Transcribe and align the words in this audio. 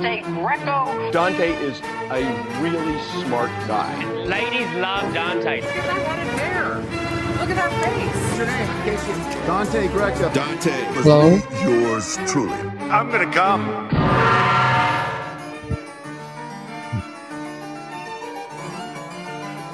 Dante 0.00 0.22
Greco. 0.22 1.10
Dante 1.10 1.50
is 1.54 1.80
a 2.12 2.22
really 2.62 3.00
smart 3.24 3.50
guy. 3.66 4.04
Ladies 4.26 4.72
love 4.76 5.12
Dante. 5.12 5.60
Because 5.60 5.88
I 5.88 6.06
wanted 6.06 6.28
hair. 6.38 6.76
Look 7.40 7.50
at 7.50 7.58
our 7.58 7.70
face. 7.82 8.14
What's 8.14 9.08
your 9.08 9.16
name, 9.16 9.46
Dante 9.48 9.88
Greco. 9.88 10.32
Dante. 10.32 10.70
Hello? 11.02 11.40
Yours 11.64 12.16
truly. 12.28 12.54
I'm 12.92 13.10
gonna 13.10 13.32
come. 13.32 13.88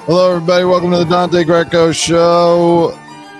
Hello, 0.07 0.35
everybody. 0.37 0.65
Welcome 0.65 0.89
to 0.89 0.97
the 0.97 1.05
Dante 1.05 1.43
Greco 1.43 1.91
Show. 1.91 2.97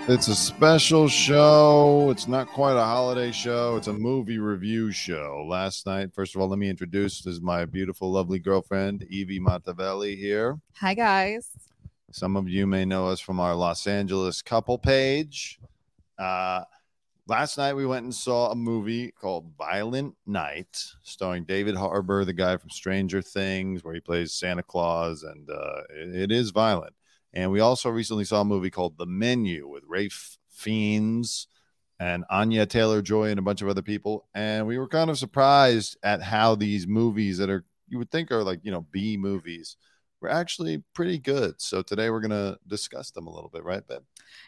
It's 0.08 0.28
a 0.28 0.36
special 0.36 1.08
show. 1.08 2.12
It's 2.12 2.28
not 2.28 2.48
quite 2.48 2.78
a 2.78 2.84
holiday 2.84 3.32
show. 3.32 3.76
It's 3.76 3.88
a 3.88 3.94
movie 3.94 4.38
review 4.38 4.92
show. 4.92 5.44
Last 5.50 5.88
night, 5.88 6.14
first 6.14 6.36
of 6.36 6.42
all, 6.42 6.48
let 6.48 6.60
me 6.60 6.70
introduce 6.70 7.22
this 7.22 7.34
is 7.34 7.42
my 7.42 7.66
beautiful, 7.66 8.12
lovely 8.12 8.38
girlfriend, 8.38 9.02
Evie 9.10 9.40
Matavelli 9.40 10.16
here. 10.16 10.60
Hi 10.76 10.94
guys. 10.94 11.50
Some 12.12 12.38
of 12.38 12.48
you 12.48 12.68
may 12.68 12.86
know 12.86 13.08
us 13.08 13.20
from 13.20 13.40
our 13.40 13.56
Los 13.56 13.88
Angeles 13.88 14.44
couple 14.44 14.78
page. 14.78 15.60
Uh, 16.20 16.62
last 17.28 17.58
night, 17.58 17.74
we 17.74 17.88
went 17.88 18.04
and 18.04 18.14
saw 18.14 18.52
a 18.52 18.56
movie 18.56 19.10
called 19.10 19.54
Violent 19.58 20.14
Night, 20.28 20.84
starring 21.02 21.46
David 21.46 21.76
Harbour, 21.76 22.26
the 22.26 22.32
guy 22.32 22.58
from 22.58 22.70
Stranger 22.70 23.24
Things, 23.24 23.84
where 23.84 23.96
he 23.96 24.02
plays 24.02 24.34
Santa 24.34 24.62
Claus, 24.62 25.24
and 25.24 25.50
uh, 25.50 25.82
it, 25.90 26.16
it 26.16 26.32
is 26.32 26.52
violent. 26.52 26.94
And 27.36 27.52
we 27.52 27.60
also 27.60 27.90
recently 27.90 28.24
saw 28.24 28.42
a 28.42 28.46
movie 28.46 28.72
called 28.72 28.98
The 28.98 29.06
Menu 29.06 29.68
with 29.68 29.84
Ralph 29.88 30.38
Fiennes 30.50 31.48
and 32.00 32.24
Anya 32.30 32.66
Taylor 32.66 33.02
Joy 33.02 33.30
and 33.30 33.40
a 33.40 33.44
bunch 33.44 33.62
of 33.62 33.68
other 33.68 33.82
people. 33.82 34.28
And 34.34 34.66
we 34.66 34.78
were 34.78 34.88
kind 34.88 35.10
of 35.10 35.18
surprised 35.18 35.98
at 36.02 36.22
how 36.22 36.56
these 36.56 36.88
movies 36.88 37.38
that 37.38 37.50
are, 37.50 37.66
you 37.88 37.98
would 37.98 38.10
think 38.10 38.32
are 38.32 38.44
like, 38.44 38.62
you 38.64 38.72
know, 38.72 38.86
B 38.92 39.18
movies, 39.18 39.78
were 40.22 40.30
actually 40.30 40.82
pretty 40.94 41.20
good. 41.20 41.62
So 41.62 41.82
today 41.82 42.10
we're 42.10 42.22
going 42.22 42.32
to 42.32 42.58
discuss 42.68 43.12
them 43.12 43.28
a 43.28 43.32
little 43.32 43.50
bit, 43.50 43.64
right, 43.64 43.86
Ben? 43.88 44.00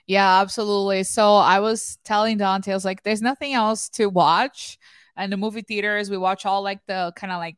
Yeah, 0.08 0.40
absolutely. 0.42 1.04
So 1.04 1.36
I 1.36 1.60
was 1.60 2.00
telling 2.04 2.38
Dante, 2.38 2.72
I 2.72 2.76
was 2.76 2.86
like, 2.86 3.04
there's 3.04 3.22
nothing 3.22 3.54
else 3.54 3.90
to 3.90 4.08
watch. 4.08 4.78
And 5.16 5.32
the 5.32 5.38
movie 5.38 5.62
theaters, 5.62 6.10
we 6.10 6.18
watch 6.18 6.46
all 6.46 6.62
like 6.64 6.80
the 6.88 7.12
kind 7.16 7.34
of 7.34 7.40
like 7.40 7.58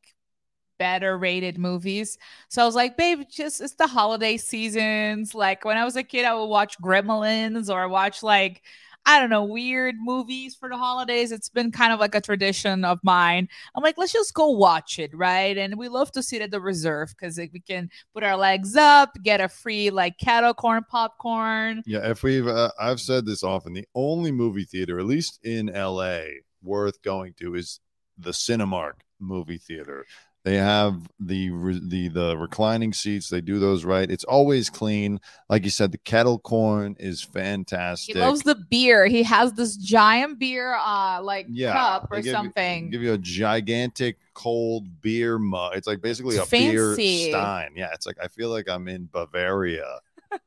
better 0.80 1.18
rated 1.18 1.60
movies. 1.60 2.18
So 2.48 2.64
I 2.64 2.66
was 2.66 2.76
like, 2.76 2.98
babe, 2.98 3.22
just 3.30 3.62
it's 3.62 3.76
the 3.76 3.86
holiday 3.86 4.38
seasons. 4.38 5.36
Like 5.36 5.64
when 5.66 5.78
I 5.78 5.86
was 5.86 5.96
a 5.96 6.04
kid, 6.04 6.26
I 6.26 6.34
would 6.34 6.46
watch 6.48 6.80
Gremlins 6.82 7.72
or 7.72 7.88
watch 7.88 8.24
like 8.24 8.64
I 9.06 9.20
don't 9.20 9.30
know, 9.30 9.44
weird 9.44 9.96
movies 10.00 10.56
for 10.56 10.70
the 10.70 10.78
holidays. 10.78 11.32
It's 11.32 11.50
been 11.50 11.72
kind 11.72 11.94
of 11.94 12.00
like 12.00 12.16
a 12.16 12.22
tradition 12.22 12.86
of 12.86 13.00
mine. 13.02 13.48
I'm 13.74 13.82
like, 13.82 13.98
let's 13.98 14.14
just 14.14 14.34
go 14.34 14.50
watch 14.50 15.00
it, 15.00 15.16
right? 15.16 15.58
And 15.58 15.78
we 15.78 15.88
love 15.88 16.12
to 16.12 16.22
sit 16.24 16.42
at 16.42 16.52
the 16.52 16.62
reserve 16.62 17.10
because 17.18 17.38
we 17.38 17.60
can 17.60 17.90
put 18.14 18.24
our 18.24 18.38
legs 18.38 18.76
up, 18.76 19.18
get 19.24 19.42
a 19.42 19.50
free 19.50 19.90
like 19.90 20.18
kettle 20.20 20.54
corn 20.54 20.84
popcorn. 20.88 21.82
Yeah, 21.86 22.10
if 22.10 22.24
we've, 22.24 22.48
uh, 22.48 22.72
I've 22.80 23.00
said 23.00 23.26
this 23.26 23.44
often, 23.44 23.74
the 23.74 23.88
only 23.96 24.32
movie 24.32 24.66
theater, 24.66 25.00
at 25.00 25.06
least 25.06 25.40
in 25.44 25.68
LA, 25.68 26.22
worth 26.62 27.02
going 27.02 27.34
to 27.40 27.56
is 27.56 27.80
the 28.18 28.32
Cinemark 28.32 29.02
movie 29.20 29.58
theater. 29.58 30.06
They 30.46 30.56
have 30.56 31.02
the 31.20 31.50
the 31.84 32.08
the 32.08 32.38
reclining 32.38 32.94
seats. 32.94 33.30
They 33.30 33.42
do 33.42 33.60
those 33.60 33.84
right. 33.84 34.10
It's 34.10 34.24
always 34.24 34.70
clean. 34.70 35.20
Like 35.50 35.66
you 35.66 35.70
said, 35.70 35.92
the 35.92 35.98
kettle 35.98 36.40
corn 36.40 36.96
is 36.98 37.22
fantastic. 37.22 38.16
He 38.16 38.22
loves 38.22 38.44
the 38.44 38.56
beer. 38.56 39.06
He 39.08 39.24
has 39.24 39.52
this 39.54 39.76
giant 39.76 40.40
beer, 40.40 40.76
uh, 40.76 41.22
like 41.22 41.48
Yeah, 41.50 41.74
cup 41.74 42.08
or 42.10 42.18
give 42.18 42.26
you- 42.28 42.32
something. 42.32 42.90
give 42.90 43.02
you 43.02 43.14
a 43.14 43.18
gigantic 43.18 44.18
cold 44.34 45.02
beer 45.02 45.38
mug. 45.38 45.76
It's 45.76 45.88
like 45.88 46.02
basically 46.02 46.38
It's 46.38 46.48
a 46.48 46.50
beer 46.50 46.96
stein. 47.30 47.72
Yeah, 47.76 47.90
it's 47.94 48.06
like 48.06 48.18
I 48.24 48.30
feel 48.30 48.50
like 48.50 48.70
I'm 48.70 48.88
in 48.88 49.10
Bavaria. 49.12 50.00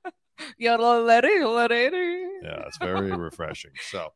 Yeah, 2.42 2.64
it's 2.66 2.78
very 2.78 3.12
refreshing. 3.16 3.72
So, 3.90 4.12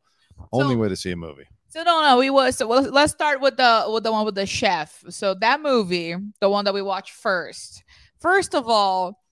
only 0.53 0.75
way 0.75 0.89
to 0.89 0.97
see 0.97 1.13
a 1.13 1.17
movie. 1.17 1.47
So 1.77 1.83
no, 1.83 2.01
no, 2.01 2.17
we 2.17 2.31
was 2.31 2.57
so 2.57 2.67
let's 2.67 3.13
start 3.13 3.43
with 3.43 3.59
the 3.59 3.85
with 3.93 4.03
the 4.03 4.11
one 4.11 4.25
with 4.25 4.35
the 4.35 4.47
chef. 4.47 5.05
So 5.11 5.35
that 5.35 5.61
movie, 5.61 6.17
the 6.41 6.49
one 6.49 6.65
that 6.65 6.73
we 6.73 6.81
watched 6.81 7.11
first. 7.11 7.85
First 8.19 8.55
of 8.55 8.67
all, 8.67 9.23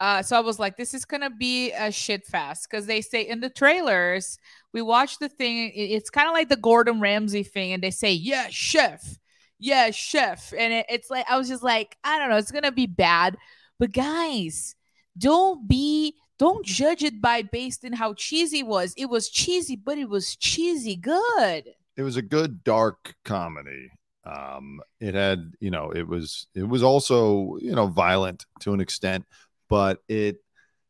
uh, 0.00 0.22
so 0.22 0.36
I 0.36 0.40
was 0.40 0.58
like, 0.58 0.76
this 0.76 0.92
is 0.92 1.06
gonna 1.06 1.30
be 1.30 1.72
a 1.72 1.90
shit 1.90 2.26
fest 2.26 2.68
because 2.70 2.84
they 2.84 3.00
say 3.00 3.22
in 3.22 3.40
the 3.40 3.48
trailers 3.48 4.36
we 4.74 4.82
watch 4.82 5.18
the 5.18 5.30
thing. 5.30 5.72
It's 5.74 6.10
kind 6.10 6.28
of 6.28 6.34
like 6.34 6.50
the 6.50 6.58
Gordon 6.58 7.00
Ramsay 7.00 7.42
thing, 7.42 7.72
and 7.72 7.82
they 7.82 7.90
say, 7.90 8.12
"Yeah, 8.12 8.48
chef, 8.50 9.18
yeah, 9.58 9.90
chef," 9.90 10.52
and 10.52 10.74
it, 10.74 10.86
it's 10.90 11.08
like 11.08 11.24
I 11.26 11.38
was 11.38 11.48
just 11.48 11.62
like, 11.62 11.96
I 12.04 12.18
don't 12.18 12.28
know, 12.28 12.36
it's 12.36 12.52
gonna 12.52 12.70
be 12.70 12.86
bad. 12.86 13.38
But 13.78 13.92
guys, 13.92 14.76
don't 15.16 15.66
be 15.66 16.16
don't 16.38 16.66
judge 16.66 17.02
it 17.02 17.22
by 17.22 17.40
based 17.40 17.82
in 17.82 17.94
how 17.94 18.12
cheesy 18.12 18.58
it 18.58 18.66
was. 18.66 18.92
It 18.98 19.06
was 19.06 19.30
cheesy, 19.30 19.74
but 19.74 19.96
it 19.96 20.10
was 20.10 20.36
cheesy 20.36 20.96
good. 20.96 21.72
It 21.96 22.02
was 22.02 22.16
a 22.16 22.22
good 22.22 22.64
dark 22.64 23.14
comedy. 23.24 23.90
Um 24.24 24.80
it 25.00 25.14
had 25.14 25.52
you 25.60 25.70
know 25.70 25.90
it 25.90 26.06
was 26.08 26.46
it 26.54 26.66
was 26.66 26.82
also 26.82 27.56
you 27.60 27.72
know 27.74 27.86
violent 27.88 28.46
to 28.60 28.72
an 28.72 28.80
extent 28.80 29.24
but 29.68 30.02
it 30.08 30.36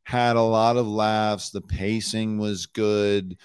had 0.05 0.37
a 0.37 0.43
lot 0.43 0.77
of 0.77 0.87
laughs. 0.87 1.51
The 1.51 1.61
pacing 1.63 2.39
was 2.39 2.67
good. 2.67 3.37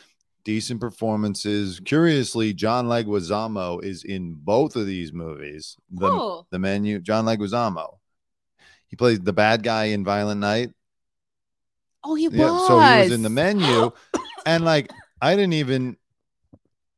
Decent 0.43 0.79
performances. 0.79 1.79
Curiously 1.79 2.53
john 2.53 2.87
leguizamo 2.87 3.83
is 3.83 4.03
in 4.03 4.35
both 4.35 4.75
of 4.75 4.85
these 4.85 5.11
movies. 5.11 5.75
The, 5.91 6.07
Oh. 6.07 6.45
the 6.51 6.59
menu 6.59 6.99
john 6.99 7.25
leguizamo. 7.25 7.97
He 8.87 8.95
plays 8.95 9.19
the 9.19 9.33
bad 9.33 9.63
guy 9.63 9.85
in 9.85 10.03
violent 10.03 10.39
night. 10.41 10.71
Oh, 12.03 12.15
he 12.15 12.27
was. 12.27 12.37
yeah, 12.37 12.67
so 12.67 12.79
he 12.79 13.03
was 13.03 13.11
in 13.11 13.21
the 13.23 13.29
menu, 13.29 13.91
and 14.45 14.63
like 14.63 14.89
I 15.21 15.35
didn't 15.35 15.53
even, 15.53 15.97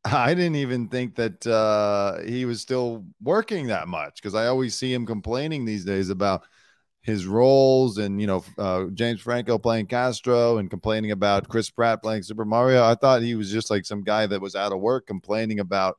I 0.06 0.34
didn't 0.34 0.56
even 0.56 0.88
think 0.88 1.16
that 1.16 1.46
uh, 1.46 2.22
he 2.22 2.46
was 2.46 2.62
still 2.62 3.06
working 3.22 3.68
that 3.68 3.88
much 3.88 4.16
because 4.16 4.34
I 4.34 4.48
always 4.48 4.76
see 4.76 4.92
him 4.94 5.06
complaining 5.06 5.64
these 5.66 5.86
days 5.86 6.10
about 6.10 6.44
his 7.02 7.26
roles 7.26 7.98
and 7.98 8.22
you 8.22 8.28
know 8.28 8.44
uh, 8.58 8.86
James 8.94 9.22
Franco 9.22 9.58
playing 9.58 9.88
Castro 9.88 10.58
and 10.58 10.70
complaining 10.70 11.12
about 11.12 11.50
Chris 11.50 11.70
Pratt 11.70 12.02
playing 12.02 12.24
Super 12.24 12.46
Mario. 12.46 12.84
I 12.84 12.96
thought 12.96 13.22
he 13.22 13.36
was 13.36 13.52
just 13.52 13.70
like 13.70 13.86
some 13.86 14.04
guy 14.04 14.28
that 14.28 14.42
was 14.42 14.56
out 14.56 14.72
of 14.72 14.80
work 14.80 15.08
complaining 15.08 15.60
about 15.60 15.98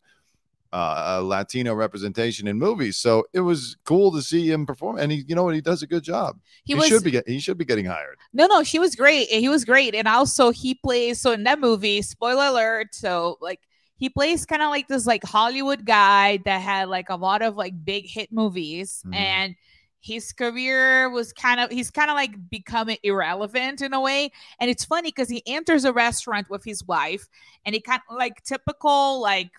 uh, 0.72 1.18
a 1.18 1.22
Latino 1.22 1.74
representation 1.74 2.48
in 2.48 2.58
movies. 2.58 2.96
So 2.96 3.24
it 3.32 3.40
was 3.40 3.76
cool 3.84 4.10
to 4.12 4.22
see 4.22 4.50
him 4.50 4.64
perform, 4.64 4.98
and 4.98 5.12
he, 5.12 5.24
you 5.28 5.34
know 5.34 5.44
what, 5.44 5.54
he 5.54 5.60
does 5.60 5.82
a 5.82 5.86
good 5.86 6.02
job. 6.02 6.38
he 6.64 6.72
He, 6.72 6.74
was 6.74 6.86
should 6.86 7.04
be 7.04 7.20
he 7.26 7.40
should 7.40 7.58
be 7.58 7.64
getting 7.64 7.84
hired. 7.84 8.18
no, 8.32 8.46
no. 8.46 8.62
She 8.64 8.78
was 8.78 8.96
great. 8.96 9.28
He 9.28 9.48
was 9.48 9.64
great, 9.64 9.94
and 9.94 10.08
also 10.08 10.50
he 10.50 10.74
plays. 10.74 11.20
So 11.20 11.32
in 11.32 11.44
that 11.44 11.60
movie, 11.60 12.02
spoiler 12.02 12.46
alert. 12.46 12.94
So 12.94 13.38
like 13.40 13.60
he 14.02 14.08
plays 14.08 14.44
kind 14.44 14.62
of 14.62 14.70
like 14.70 14.88
this 14.88 15.06
like 15.06 15.22
Hollywood 15.24 15.84
guy 15.86 16.38
that 16.44 16.60
had 16.60 16.88
like 16.88 17.08
a 17.08 17.14
lot 17.14 17.40
of 17.40 17.54
like 17.56 17.84
big 17.84 18.04
hit 18.08 18.32
movies, 18.32 19.04
Mhm. 19.06 19.14
and 19.14 19.54
his 20.00 20.32
career 20.32 21.08
was 21.08 21.32
kind 21.32 21.60
of 21.60 21.70
he's 21.70 21.92
kind 21.92 22.10
of 22.10 22.16
like 22.16 22.34
becoming 22.50 22.98
irrelevant 23.04 23.80
in 23.80 23.94
a 23.94 24.00
way. 24.00 24.32
And 24.58 24.68
it's 24.72 24.84
funny 24.84 25.10
because 25.10 25.28
he 25.28 25.40
enters 25.46 25.84
a 25.84 25.92
restaurant 25.92 26.50
with 26.50 26.64
his 26.64 26.82
wife, 26.84 27.28
and 27.64 27.76
he 27.76 27.80
kind 27.80 28.02
of 28.10 28.16
like 28.16 28.42
typical 28.42 29.20
like. 29.20 29.50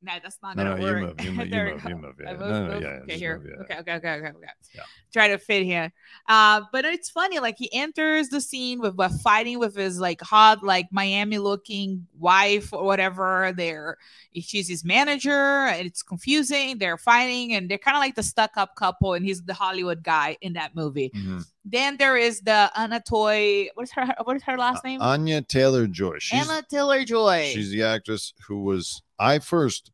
No, 0.00 0.12
that's 0.22 0.38
not 0.42 0.56
gonna 0.56 0.70
no, 0.70 0.76
you 0.76 0.82
work. 0.82 1.00
move, 1.18 1.24
you 1.26 1.32
move, 1.36 1.46
you 1.46 1.50
There 1.50 1.72
move, 1.72 1.82
go. 1.82 1.88
you 1.88 1.96
move, 1.96 2.14
yeah, 2.22 2.28
I 2.30 2.32
move, 2.34 2.40
No, 2.40 2.66
no, 2.66 2.72
move. 2.74 2.82
yeah, 2.82 2.88
Okay, 3.02 3.18
here. 3.18 3.38
move, 3.38 3.48
yeah. 3.50 3.62
Okay, 3.64 3.78
okay, 3.80 3.92
okay, 3.96 4.10
okay, 4.18 4.28
okay. 4.28 4.46
Yeah. 4.74 4.82
Try 5.12 5.28
to 5.28 5.38
fit 5.38 5.64
here. 5.64 5.92
Uh, 6.28 6.62
but 6.72 6.84
it's 6.84 7.10
funny, 7.10 7.40
like 7.40 7.56
he 7.58 7.68
enters 7.72 8.28
the 8.28 8.40
scene 8.40 8.78
with, 8.80 8.94
with 8.94 9.20
fighting 9.22 9.58
with 9.58 9.74
his 9.74 9.98
like 9.98 10.20
hot, 10.20 10.62
like 10.62 10.86
Miami 10.92 11.38
looking 11.38 12.06
wife 12.16 12.72
or 12.72 12.84
whatever. 12.84 13.52
They're 13.56 13.96
she's 14.34 14.68
his 14.68 14.84
manager, 14.84 15.32
and 15.32 15.84
it's 15.84 16.02
confusing. 16.04 16.78
They're 16.78 16.98
fighting, 16.98 17.54
and 17.54 17.68
they're 17.68 17.78
kind 17.78 17.96
of 17.96 18.00
like 18.00 18.14
the 18.14 18.22
stuck 18.22 18.52
up 18.56 18.76
couple, 18.76 19.14
and 19.14 19.24
he's 19.24 19.42
the 19.42 19.54
Hollywood 19.54 20.04
guy 20.04 20.36
in 20.40 20.52
that 20.52 20.76
movie. 20.76 21.10
Mhm. 21.12 21.44
Then 21.70 21.96
there 21.98 22.16
is 22.16 22.40
the 22.40 22.70
Anatoy. 22.76 23.68
What 23.74 23.82
is 23.84 23.92
her? 23.92 24.14
What 24.24 24.36
is 24.36 24.42
her 24.44 24.56
last 24.56 24.84
name? 24.84 25.00
Anya 25.02 25.42
Taylor 25.42 25.86
Joy. 25.86 26.18
She's 26.18 26.48
Anna 26.48 26.62
Taylor 26.68 27.04
Joy. 27.04 27.50
she's 27.52 27.70
the 27.70 27.82
actress 27.82 28.32
who 28.46 28.62
was 28.62 29.02
I 29.18 29.38
first 29.38 29.92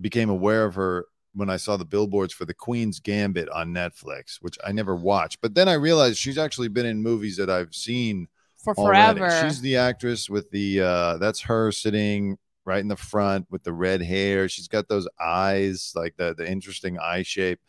became 0.00 0.28
aware 0.28 0.64
of 0.64 0.74
her 0.74 1.06
when 1.32 1.48
I 1.50 1.56
saw 1.56 1.76
the 1.76 1.84
billboards 1.84 2.32
for 2.32 2.44
the 2.44 2.54
Queen's 2.54 2.98
Gambit 3.00 3.48
on 3.50 3.72
Netflix, 3.72 4.36
which 4.40 4.56
I 4.66 4.72
never 4.72 4.94
watched. 4.96 5.40
But 5.40 5.54
then 5.54 5.68
I 5.68 5.74
realized 5.74 6.18
she's 6.18 6.38
actually 6.38 6.68
been 6.68 6.86
in 6.86 7.02
movies 7.02 7.36
that 7.36 7.50
I've 7.50 7.74
seen 7.74 8.28
for 8.62 8.74
already. 8.76 9.20
forever. 9.20 9.48
She's 9.48 9.60
the 9.60 9.76
actress 9.76 10.28
with 10.28 10.50
the 10.50 10.80
uh 10.80 11.16
that's 11.18 11.40
her 11.42 11.72
sitting 11.72 12.36
right 12.64 12.80
in 12.80 12.88
the 12.88 12.96
front 12.96 13.46
with 13.50 13.62
the 13.62 13.72
red 13.72 14.02
hair. 14.02 14.48
She's 14.48 14.68
got 14.68 14.88
those 14.88 15.08
eyes, 15.20 15.92
like 15.94 16.16
the 16.16 16.34
the 16.36 16.46
interesting 16.50 16.98
eye 16.98 17.22
shape. 17.22 17.60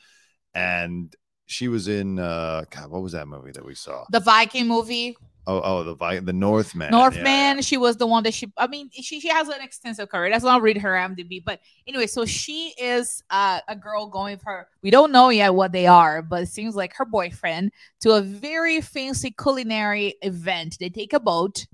And 0.54 1.16
she 1.48 1.68
was 1.68 1.88
in 1.88 2.20
uh 2.20 2.64
God, 2.70 2.92
what 2.92 3.02
was 3.02 3.14
that 3.14 3.28
movie 3.28 3.52
that 3.52 3.66
we 3.66 3.74
saw? 3.74 4.06
The 4.12 4.20
Viking 4.20 4.68
movie, 4.68 5.18
Oh, 5.50 5.62
oh, 5.64 5.84
the 5.86 5.96
Vi- 5.96 6.20
the 6.20 6.34
Northman. 6.34 6.92
Northman. 6.92 7.56
Yeah, 7.56 7.62
She 7.62 7.78
was 7.78 7.96
the 7.96 8.06
one 8.06 8.24
that 8.24 8.34
she. 8.34 8.52
I 8.58 8.68
mean, 8.68 8.90
she 8.92 9.22
she 9.22 9.30
has 9.30 9.48
an 9.48 9.62
extensive 9.62 10.10
career. 10.10 10.30
That's 10.30 10.44
not 10.44 10.62
read 10.62 10.78
her 10.80 10.92
IMDb, 10.92 11.42
but 11.44 11.62
anyway, 11.88 12.08
so 12.08 12.26
she 12.26 12.74
is 12.78 13.24
uh, 13.30 13.62
a 13.70 13.76
girl 13.76 14.08
going 14.08 14.40
for. 14.40 14.68
We 14.84 14.92
don't 14.92 15.14
know 15.14 15.30
yet 15.30 15.54
what 15.56 15.72
they 15.72 15.88
are, 15.88 16.22
but 16.22 16.44
it 16.44 16.50
seems 16.50 16.76
like 16.76 16.94
her 16.96 17.06
boyfriend 17.06 17.72
to 18.02 18.12
a 18.12 18.22
very 18.22 18.82
fancy 18.82 19.32
culinary 19.32 20.16
event. 20.22 20.76
They 20.82 20.90
take 20.90 21.14
a 21.14 21.20
boat, 21.22 21.66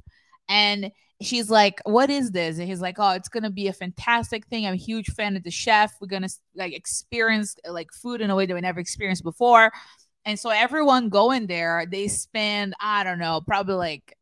and 0.47 0.91
she's 1.21 1.49
like, 1.49 1.79
"What 1.85 2.09
is 2.09 2.31
this?" 2.31 2.57
And 2.57 2.67
he's 2.67 2.81
like, 2.81 2.95
"Oh, 2.99 3.11
it's 3.11 3.29
gonna 3.29 3.49
be 3.49 3.67
a 3.67 3.73
fantastic 3.73 4.47
thing. 4.47 4.65
I'm 4.65 4.73
a 4.73 4.77
huge 4.77 5.11
fan 5.11 5.35
of 5.35 5.43
the 5.43 5.51
chef. 5.51 5.93
We're 6.01 6.07
gonna 6.07 6.29
like 6.55 6.73
experience 6.73 7.55
like 7.67 7.91
food 7.93 8.21
in 8.21 8.29
a 8.29 8.35
way 8.35 8.45
that 8.45 8.53
we 8.53 8.61
never 8.61 8.79
experienced 8.79 9.23
before." 9.23 9.71
And 10.25 10.39
so 10.39 10.49
everyone 10.49 11.09
going 11.09 11.47
there, 11.47 11.85
they 11.89 12.07
spend, 12.07 12.73
I 12.79 13.03
don't 13.03 13.19
know, 13.19 13.41
probably 13.45 13.75
like 13.75 14.17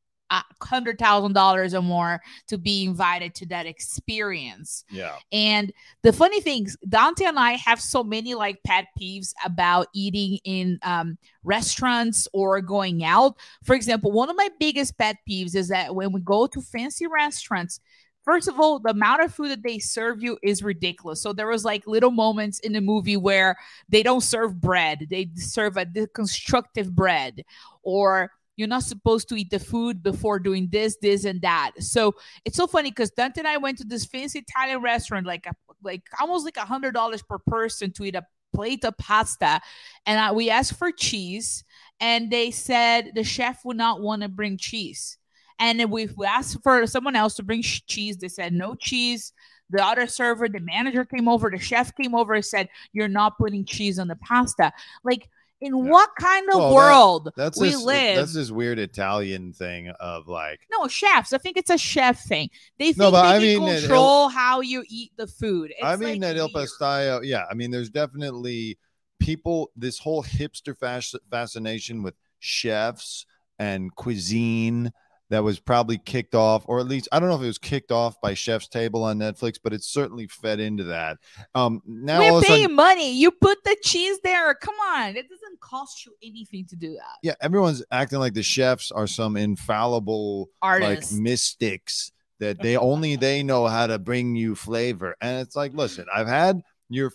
hundred 0.61 0.97
thousand 0.97 1.33
dollars 1.33 1.73
or 1.73 1.81
more 1.81 2.21
to 2.47 2.57
be 2.57 2.85
invited 2.85 3.35
to 3.35 3.45
that 3.47 3.65
experience. 3.65 4.85
yeah. 4.89 5.15
And 5.31 5.71
the 6.03 6.13
funny 6.13 6.41
things, 6.41 6.77
Dante 6.87 7.25
and 7.25 7.39
I 7.39 7.53
have 7.53 7.81
so 7.81 8.03
many 8.03 8.33
like 8.35 8.61
pet 8.63 8.87
peeves 8.99 9.33
about 9.45 9.87
eating 9.93 10.39
in 10.43 10.79
um, 10.83 11.17
restaurants 11.43 12.27
or 12.33 12.61
going 12.61 13.03
out. 13.03 13.37
For 13.63 13.75
example, 13.75 14.11
one 14.11 14.29
of 14.29 14.35
my 14.35 14.49
biggest 14.59 14.97
pet 14.97 15.17
peeves 15.29 15.55
is 15.55 15.67
that 15.69 15.93
when 15.95 16.11
we 16.11 16.21
go 16.21 16.47
to 16.47 16.61
fancy 16.61 17.07
restaurants, 17.07 17.79
First 18.23 18.47
of 18.47 18.59
all, 18.59 18.79
the 18.79 18.91
amount 18.91 19.23
of 19.23 19.33
food 19.33 19.49
that 19.49 19.63
they 19.63 19.79
serve 19.79 20.21
you 20.21 20.37
is 20.43 20.61
ridiculous. 20.61 21.21
So 21.21 21.33
there 21.33 21.47
was 21.47 21.65
like 21.65 21.87
little 21.87 22.11
moments 22.11 22.59
in 22.59 22.73
the 22.73 22.81
movie 22.81 23.17
where 23.17 23.57
they 23.89 24.03
don't 24.03 24.21
serve 24.21 24.61
bread; 24.61 25.07
they 25.09 25.29
serve 25.35 25.75
a 25.75 25.85
deconstructive 25.85 26.91
bread, 26.91 27.43
or 27.81 28.31
you're 28.55 28.67
not 28.67 28.83
supposed 28.83 29.29
to 29.29 29.35
eat 29.35 29.49
the 29.49 29.59
food 29.59 30.03
before 30.03 30.39
doing 30.39 30.67
this, 30.71 30.97
this, 31.01 31.25
and 31.25 31.41
that. 31.41 31.71
So 31.79 32.15
it's 32.45 32.57
so 32.57 32.67
funny 32.67 32.91
because 32.91 33.11
Dante 33.11 33.39
and 33.39 33.47
I 33.47 33.57
went 33.57 33.77
to 33.79 33.83
this 33.83 34.05
fancy 34.05 34.39
Italian 34.39 34.81
restaurant, 34.81 35.25
like 35.25 35.45
a, 35.47 35.53
like 35.83 36.03
almost 36.19 36.45
like 36.45 36.57
a 36.57 36.61
hundred 36.61 36.93
dollars 36.93 37.23
per 37.23 37.39
person 37.39 37.91
to 37.93 38.03
eat 38.03 38.15
a 38.15 38.25
plate 38.53 38.83
of 38.83 38.97
pasta, 38.97 39.61
and 40.05 40.19
I, 40.19 40.31
we 40.31 40.49
asked 40.49 40.77
for 40.77 40.91
cheese, 40.91 41.63
and 41.99 42.29
they 42.29 42.51
said 42.51 43.11
the 43.15 43.23
chef 43.23 43.63
would 43.63 43.77
not 43.77 44.01
want 44.01 44.21
to 44.23 44.29
bring 44.29 44.57
cheese. 44.57 45.17
And 45.59 45.91
we 45.91 46.09
asked 46.25 46.57
for 46.63 46.87
someone 46.87 47.15
else 47.15 47.35
to 47.35 47.43
bring 47.43 47.61
cheese. 47.61 48.17
They 48.17 48.29
said 48.29 48.51
no 48.51 48.73
cheese. 48.73 49.31
The 49.69 49.85
other 49.85 50.07
server, 50.07 50.49
the 50.49 50.59
manager 50.59 51.05
came 51.05 51.27
over, 51.29 51.49
the 51.49 51.59
chef 51.59 51.95
came 51.95 52.13
over 52.13 52.33
and 52.33 52.43
said, 52.43 52.67
You're 52.91 53.07
not 53.07 53.37
putting 53.37 53.63
cheese 53.63 53.99
on 53.99 54.07
the 54.07 54.17
pasta. 54.17 54.73
Like, 55.03 55.29
in 55.61 55.75
Yeah. 55.77 55.91
what 55.91 56.09
kind 56.19 56.49
of 56.49 56.55
Well, 56.55 56.69
that- 56.69 56.75
world 56.75 57.31
That's 57.37 57.59
we 57.59 57.69
this, 57.69 57.81
live? 57.83 58.15
That's 58.17 58.33
this 58.33 58.51
weird 58.51 58.79
Italian 58.79 59.53
thing 59.53 59.89
of 59.99 60.27
like 60.27 60.59
no, 60.71 60.87
chefs. 60.87 61.33
I 61.33 61.37
think 61.37 61.55
it's 61.57 61.69
a 61.69 61.77
chef 61.77 62.23
thing. 62.25 62.49
They 62.79 62.85
think 62.87 62.97
No, 62.97 63.11
but 63.11 63.21
they 63.23 63.35
I 63.35 63.39
can 63.39 63.63
mean, 63.63 63.79
control 63.79 64.27
how 64.29 64.61
you 64.61 64.83
eat 64.89 65.11
the 65.17 65.27
food. 65.27 65.73
I 65.81 65.95
mean 65.95 66.09
like, 66.09 66.21
that 66.21 66.37
El 66.37 66.49
weird. 66.53 66.67
Pastillo, 66.67 67.21
yeah. 67.23 67.45
I 67.49 67.53
mean, 67.53 67.71
there's 67.71 67.89
definitely 67.89 68.77
people. 69.19 69.71
This 69.75 69.99
whole 69.99 70.23
hipster 70.23 70.75
fas- 70.77 71.15
fascination 71.29 72.01
with 72.03 72.15
chefs 72.39 73.25
and 73.59 73.93
cuisine 73.95 74.91
that 75.29 75.43
was 75.43 75.59
probably 75.61 75.97
kicked 75.97 76.35
off, 76.35 76.63
or 76.67 76.79
at 76.81 76.87
least 76.87 77.07
I 77.11 77.19
don't 77.19 77.29
know 77.29 77.35
if 77.35 77.41
it 77.41 77.45
was 77.45 77.57
kicked 77.57 77.89
off 77.91 78.19
by 78.19 78.33
Chef's 78.33 78.67
Table 78.67 79.03
on 79.05 79.17
Netflix, 79.19 79.57
but 79.63 79.71
it 79.71 79.81
certainly 79.81 80.27
fed 80.27 80.59
into 80.59 80.83
that. 80.85 81.19
Um, 81.55 81.81
now 81.85 82.19
We're 82.19 82.39
a 82.39 82.43
sudden, 82.43 82.75
money. 82.75 83.13
You 83.13 83.31
put 83.31 83.63
the 83.63 83.77
cheese 83.81 84.17
there. 84.25 84.53
Come 84.55 84.75
on. 84.89 85.15
It 85.15 85.29
doesn't 85.29 85.40
cost 85.61 86.05
you 86.05 86.13
anything 86.21 86.65
to 86.65 86.75
do 86.75 86.93
that. 86.93 87.17
yeah, 87.23 87.35
everyone's 87.41 87.83
acting 87.91 88.19
like 88.19 88.33
the 88.33 88.43
chefs 88.43 88.91
are 88.91 89.07
some 89.07 89.37
infallible 89.37 90.49
like 90.61 90.81
Artists. 90.81 91.13
mystics 91.13 92.11
that 92.39 92.61
they 92.61 92.75
only 92.91 93.15
they 93.15 93.43
know 93.43 93.67
how 93.67 93.87
to 93.87 93.97
bring 93.97 94.35
you 94.35 94.55
flavor. 94.55 95.15
And 95.21 95.39
it's 95.39 95.55
like, 95.55 95.73
listen, 95.73 96.05
I've 96.13 96.27
had 96.27 96.61
your 96.89 97.13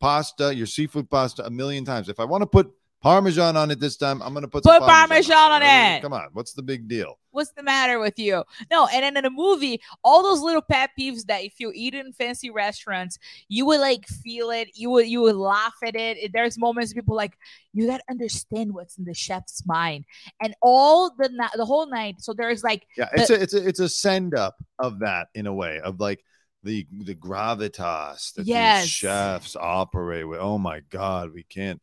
pasta, 0.00 0.54
your 0.54 0.66
seafood 0.66 1.08
pasta 1.08 1.46
a 1.46 1.50
million 1.50 1.84
times. 1.84 2.08
If 2.08 2.18
I 2.18 2.24
want 2.24 2.42
to 2.42 2.46
put 2.46 2.72
Parmesan 3.02 3.56
on 3.56 3.70
it 3.70 3.80
this 3.80 3.96
time, 3.96 4.22
I'm 4.22 4.32
gonna 4.32 4.46
put 4.46 4.62
some 4.64 4.74
Put 4.74 4.88
Parmesan 4.88 5.52
on 5.52 5.62
I 5.62 5.96
it. 5.96 6.02
Come 6.02 6.12
on, 6.12 6.28
what's 6.32 6.52
the 6.52 6.62
big 6.62 6.86
deal? 6.86 7.18
What's 7.32 7.50
the 7.52 7.62
matter 7.62 7.98
with 7.98 8.18
you? 8.18 8.44
No, 8.70 8.86
and 8.86 9.02
then 9.02 9.16
in 9.16 9.24
a 9.24 9.30
movie, 9.30 9.80
all 10.04 10.22
those 10.22 10.40
little 10.40 10.62
pet 10.62 10.90
peeves 10.98 11.26
that 11.26 11.42
if 11.42 11.54
you 11.58 11.72
eat 11.74 11.94
in 11.94 12.12
fancy 12.12 12.50
restaurants, 12.50 13.18
you 13.48 13.66
would 13.66 13.80
like 13.80 14.06
feel 14.06 14.50
it. 14.50 14.68
You 14.74 14.90
would 14.90 15.08
you 15.08 15.22
would 15.22 15.34
laugh 15.34 15.74
at 15.84 15.96
it. 15.96 16.30
There's 16.32 16.58
moments 16.58 16.92
people 16.92 17.16
like 17.16 17.36
you 17.72 17.86
gotta 17.88 18.04
understand 18.08 18.72
what's 18.72 18.98
in 18.98 19.04
the 19.04 19.14
chef's 19.14 19.66
mind, 19.66 20.04
and 20.40 20.54
all 20.62 21.10
the 21.18 21.28
the 21.56 21.64
whole 21.64 21.86
night. 21.86 22.16
So 22.20 22.34
there's 22.34 22.62
like 22.62 22.86
Yeah, 22.96 23.08
it's 23.14 23.30
a 23.30 23.42
it's 23.42 23.54
a 23.54 23.66
it's 23.66 23.80
a 23.80 23.88
send 23.88 24.34
up 24.34 24.56
of 24.78 25.00
that 25.00 25.28
in 25.34 25.46
a 25.46 25.54
way 25.54 25.80
of 25.80 25.98
like 25.98 26.22
the 26.62 26.86
the 26.92 27.14
gravitas 27.16 28.34
that 28.34 28.46
Yes. 28.46 28.82
these 28.84 28.90
chefs 28.90 29.56
operate 29.56 30.28
with. 30.28 30.38
Oh 30.38 30.58
my 30.58 30.80
god, 30.90 31.32
we 31.32 31.42
can't 31.42 31.80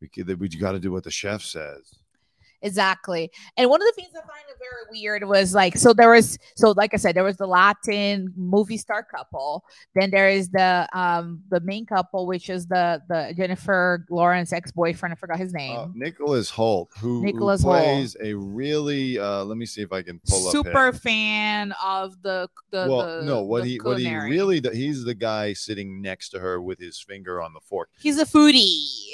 we 0.00 0.08
we 0.34 0.48
got 0.48 0.72
to 0.72 0.80
do 0.80 0.92
what 0.92 1.04
the 1.04 1.10
chef 1.10 1.42
says. 1.42 1.99
Exactly. 2.62 3.30
And 3.56 3.70
one 3.70 3.80
of 3.80 3.86
the 3.86 3.92
things 3.92 4.10
I 4.14 4.20
find 4.20 4.50
very 4.60 5.00
weird 5.00 5.24
was 5.24 5.54
like, 5.54 5.76
so 5.76 5.92
there 5.92 6.10
was, 6.10 6.38
so 6.56 6.72
like 6.76 6.94
I 6.94 6.98
said, 6.98 7.14
there 7.14 7.24
was 7.24 7.36
the 7.36 7.46
Latin 7.46 8.32
movie 8.36 8.76
star 8.76 9.02
couple. 9.02 9.64
Then 9.94 10.10
there 10.10 10.28
is 10.28 10.50
the 10.50 10.88
um 10.92 11.42
the 11.50 11.60
main 11.60 11.86
couple, 11.86 12.26
which 12.26 12.50
is 12.50 12.66
the 12.66 13.02
the 13.08 13.32
Jennifer 13.36 14.04
Lawrence 14.10 14.52
ex 14.52 14.70
boyfriend. 14.70 15.12
I 15.12 15.16
forgot 15.16 15.38
his 15.38 15.52
name. 15.52 15.76
Uh, 15.76 15.88
Nicholas 15.94 16.50
Hoult, 16.50 16.88
who, 16.98 17.20
who 17.20 17.24
Nicholas 17.24 17.62
Hoult. 17.62 17.82
plays 17.82 18.16
a 18.22 18.34
really 18.34 19.18
uh, 19.18 19.44
let 19.44 19.56
me 19.56 19.66
see 19.66 19.82
if 19.82 19.92
I 19.92 20.02
can 20.02 20.20
pull 20.28 20.46
up. 20.46 20.52
Super 20.52 20.92
fan 20.92 21.72
of 21.82 22.20
the 22.22 22.48
the. 22.70 22.86
well, 22.88 23.20
the, 23.20 23.24
no, 23.24 23.42
what 23.42 23.64
he 23.64 23.78
what 23.78 23.98
he 23.98 24.14
really 24.14 24.60
he's 24.72 25.04
the 25.04 25.14
guy 25.14 25.52
sitting 25.52 26.00
next 26.02 26.30
to 26.30 26.38
her 26.38 26.60
with 26.60 26.78
his 26.78 27.00
finger 27.00 27.40
on 27.40 27.52
the 27.54 27.60
fork. 27.60 27.88
He's 27.98 28.18
a 28.18 28.26
foodie. 28.26 28.52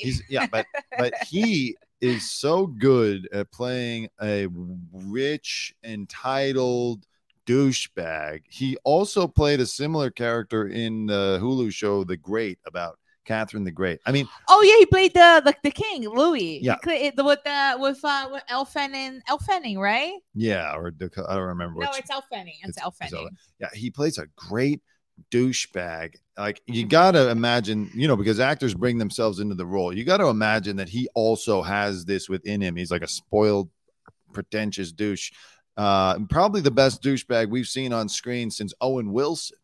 He's 0.01 0.23
yeah, 0.29 0.47
but 0.47 0.67
but 0.99 1.15
he 1.25 1.77
is 2.01 2.31
so 2.31 2.67
good 2.67 3.29
at 3.33 3.51
playing 3.53 4.09
a 4.23 4.49
rich, 4.93 5.75
entitled 5.85 7.07
douchebag. 7.47 8.43
He 8.49 8.77
also 8.85 9.27
played 9.29 9.61
a 9.61 9.67
similar 9.67 10.11
character 10.11 10.69
in 10.69 11.07
the 11.07 11.39
Hulu 11.41 11.73
show 11.73 12.05
The 12.05 12.17
Great 12.17 12.59
about 12.67 12.99
Catherine 13.25 13.65
the 13.65 13.73
Great. 13.73 14.01
I 14.07 14.13
mean, 14.13 14.29
oh 14.49 14.63
yeah, 14.63 14.77
he 14.79 14.87
played 14.87 15.13
the 15.15 15.43
the, 15.45 15.55
the 15.65 15.71
king 15.71 16.09
Louis. 16.09 16.61
Yeah. 16.63 16.75
He 16.75 16.79
played 16.83 17.13
with 17.17 17.43
the 17.45 17.77
with 17.79 18.05
uh 18.05 18.29
with 18.31 18.43
Elle 18.49 18.65
Fanning, 18.65 19.21
Elle 19.29 19.39
Fanning, 19.39 19.79
right? 19.79 20.13
yeah, 20.35 20.75
or 20.77 20.93
I 21.01 21.35
don't 21.35 21.43
remember 21.43 21.81
no, 21.81 21.89
which. 21.89 21.99
it's 21.99 22.11
Fanning. 22.31 22.55
It's, 22.63 22.77
it's- 22.77 22.85
Elle 22.85 22.95
it's 23.01 23.13
Elle- 23.13 23.19
Fanning. 23.21 23.37
yeah, 23.61 23.69
he 23.75 23.91
plays 23.91 24.19
a 24.19 24.27
great 24.37 24.81
douchebag. 25.31 26.17
Like 26.37 26.61
you 26.67 26.87
gotta 26.87 27.31
imagine, 27.31 27.91
you 27.95 28.09
know, 28.09 28.17
because 28.17 28.41
actors 28.41 28.75
bring 28.75 28.99
themselves 28.99 29.41
into 29.41 29.55
the 29.55 29.67
role. 29.67 29.93
You 29.93 30.05
gotta 30.05 30.27
imagine 30.27 30.77
that 30.77 30.89
he 30.89 31.09
also 31.15 31.63
has 31.63 32.05
this 32.05 32.29
within 32.29 32.61
him. 32.61 32.77
He's 32.77 32.91
like 32.91 33.03
a 33.03 33.09
spoiled, 33.09 33.71
pretentious 34.33 34.93
douche. 34.93 35.33
Uh, 35.77 36.19
probably 36.31 36.61
the 36.61 36.71
best 36.71 37.03
douchebag 37.03 37.51
we've 37.51 37.67
seen 37.67 37.93
on 37.93 38.09
screen 38.09 38.51
since 38.51 38.73
Owen 38.81 39.13
Wilson. 39.13 39.59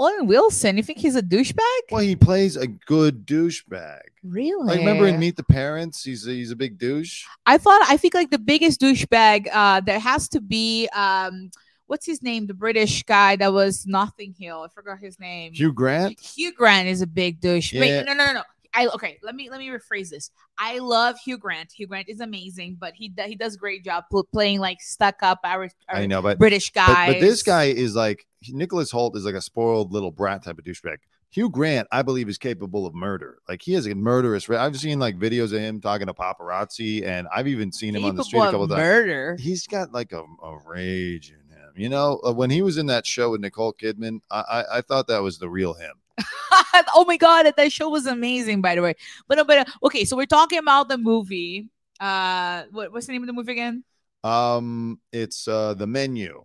Owen 0.00 0.28
Wilson, 0.28 0.76
you 0.76 0.82
think 0.84 0.98
he's 0.98 1.16
a 1.16 1.22
douchebag? 1.22 1.58
Well, 1.90 2.02
he 2.02 2.14
plays 2.14 2.56
a 2.56 2.68
good 2.68 3.26
douchebag. 3.26 4.02
Really? 4.22 4.64
Like 4.64 4.78
remember 4.78 5.08
in 5.08 5.18
Meet 5.18 5.36
the 5.36 5.42
Parents, 5.42 6.04
he's 6.04 6.26
a, 6.26 6.30
he's 6.30 6.52
a 6.52 6.56
big 6.56 6.78
douche. 6.78 7.24
I 7.46 7.58
thought 7.58 7.82
I 7.88 7.96
think 7.96 8.14
like 8.14 8.30
the 8.30 8.38
biggest 8.38 8.80
douchebag 8.80 9.48
uh 9.52 9.80
there 9.80 9.98
has 9.98 10.28
to 10.30 10.40
be 10.40 10.88
um 10.94 11.50
what's 11.88 12.06
his 12.06 12.22
name? 12.22 12.46
The 12.46 12.54
British 12.54 13.02
guy 13.02 13.34
that 13.36 13.52
was 13.52 13.86
Notting 13.86 14.34
Hill. 14.38 14.62
I 14.62 14.68
forgot 14.68 15.00
his 15.00 15.18
name. 15.18 15.52
Hugh 15.52 15.72
Grant. 15.72 16.20
Hugh 16.20 16.52
Grant 16.52 16.86
is 16.86 17.02
a 17.02 17.06
big 17.06 17.40
douche. 17.40 17.72
Yeah. 17.72 17.80
Wait, 17.80 18.06
no, 18.06 18.14
no, 18.14 18.26
no, 18.26 18.34
no. 18.34 18.42
I 18.74 18.86
okay. 18.88 19.18
Let 19.22 19.34
me 19.34 19.50
let 19.50 19.58
me 19.58 19.68
rephrase 19.68 20.10
this. 20.10 20.30
I 20.58 20.78
love 20.78 21.16
Hugh 21.18 21.38
Grant. 21.38 21.72
Hugh 21.72 21.86
Grant 21.86 22.08
is 22.08 22.20
amazing, 22.20 22.76
but 22.78 22.94
he 22.94 23.12
he 23.26 23.34
does 23.34 23.54
a 23.54 23.58
great 23.58 23.82
job 23.82 24.04
playing 24.32 24.60
like 24.60 24.80
stuck 24.80 25.16
up 25.22 25.40
Irish, 25.42 25.72
I 25.88 26.06
know, 26.06 26.20
but 26.22 26.38
British 26.38 26.70
But, 26.72 26.86
but 26.86 27.20
this 27.20 27.42
guy 27.42 27.64
is 27.64 27.96
like 27.96 28.26
Nicholas 28.48 28.92
Hoult 28.92 29.16
is 29.16 29.24
like 29.24 29.34
a 29.34 29.40
spoiled 29.40 29.92
little 29.92 30.10
brat 30.10 30.44
type 30.44 30.58
of 30.58 30.64
douchebag. 30.64 30.98
Hugh 31.30 31.50
Grant, 31.50 31.88
I 31.92 32.02
believe, 32.02 32.28
is 32.28 32.38
capable 32.38 32.86
of 32.86 32.94
murder. 32.94 33.38
Like 33.48 33.62
he 33.62 33.72
has 33.72 33.86
a 33.86 33.94
murderous. 33.94 34.48
I've 34.48 34.78
seen 34.78 34.98
like 34.98 35.18
videos 35.18 35.52
of 35.54 35.60
him 35.60 35.80
talking 35.80 36.06
to 36.06 36.14
paparazzi, 36.14 37.06
and 37.06 37.26
I've 37.34 37.48
even 37.48 37.72
seen 37.72 37.96
him 37.96 38.04
on 38.04 38.16
the 38.16 38.24
street 38.24 38.40
a 38.40 38.44
couple 38.44 38.64
of 38.64 38.70
times. 38.70 38.80
murder. 38.80 39.36
He's 39.40 39.66
got 39.66 39.92
like 39.92 40.12
a, 40.12 40.22
a 40.42 40.58
rage 40.66 41.30
him. 41.30 41.47
You 41.78 41.88
know, 41.88 42.20
uh, 42.26 42.32
when 42.32 42.50
he 42.50 42.62
was 42.62 42.76
in 42.78 42.86
that 42.86 43.06
show 43.06 43.30
with 43.30 43.40
Nicole 43.40 43.72
Kidman, 43.72 44.20
I, 44.30 44.40
I 44.40 44.78
I 44.78 44.80
thought 44.82 45.06
that 45.08 45.22
was 45.22 45.38
the 45.38 45.48
real 45.48 45.74
him. 45.74 45.94
oh 46.94 47.04
my 47.06 47.16
god, 47.16 47.52
that 47.56 47.72
show 47.72 47.88
was 47.88 48.06
amazing, 48.06 48.60
by 48.60 48.74
the 48.74 48.82
way. 48.82 48.94
But 49.28 49.36
no, 49.36 49.44
but 49.44 49.58
uh, 49.58 49.64
okay, 49.84 50.04
so 50.04 50.16
we're 50.16 50.26
talking 50.26 50.58
about 50.58 50.88
the 50.88 50.98
movie. 50.98 51.68
Uh, 52.00 52.64
what, 52.70 52.92
what's 52.92 53.06
the 53.06 53.12
name 53.12 53.22
of 53.22 53.26
the 53.26 53.32
movie 53.32 53.52
again? 53.52 53.84
Um, 54.24 55.00
it's 55.12 55.46
uh 55.48 55.74
the 55.74 55.86
menu. 55.86 56.44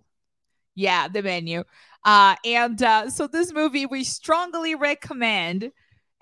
Yeah, 0.76 1.08
the 1.08 1.22
menu. 1.22 1.64
Uh, 2.04 2.36
and 2.46 2.82
uh, 2.82 3.10
so 3.10 3.28
this 3.28 3.54
movie 3.54 3.86
we 3.86 4.04
strongly 4.04 4.76
recommend. 4.76 5.72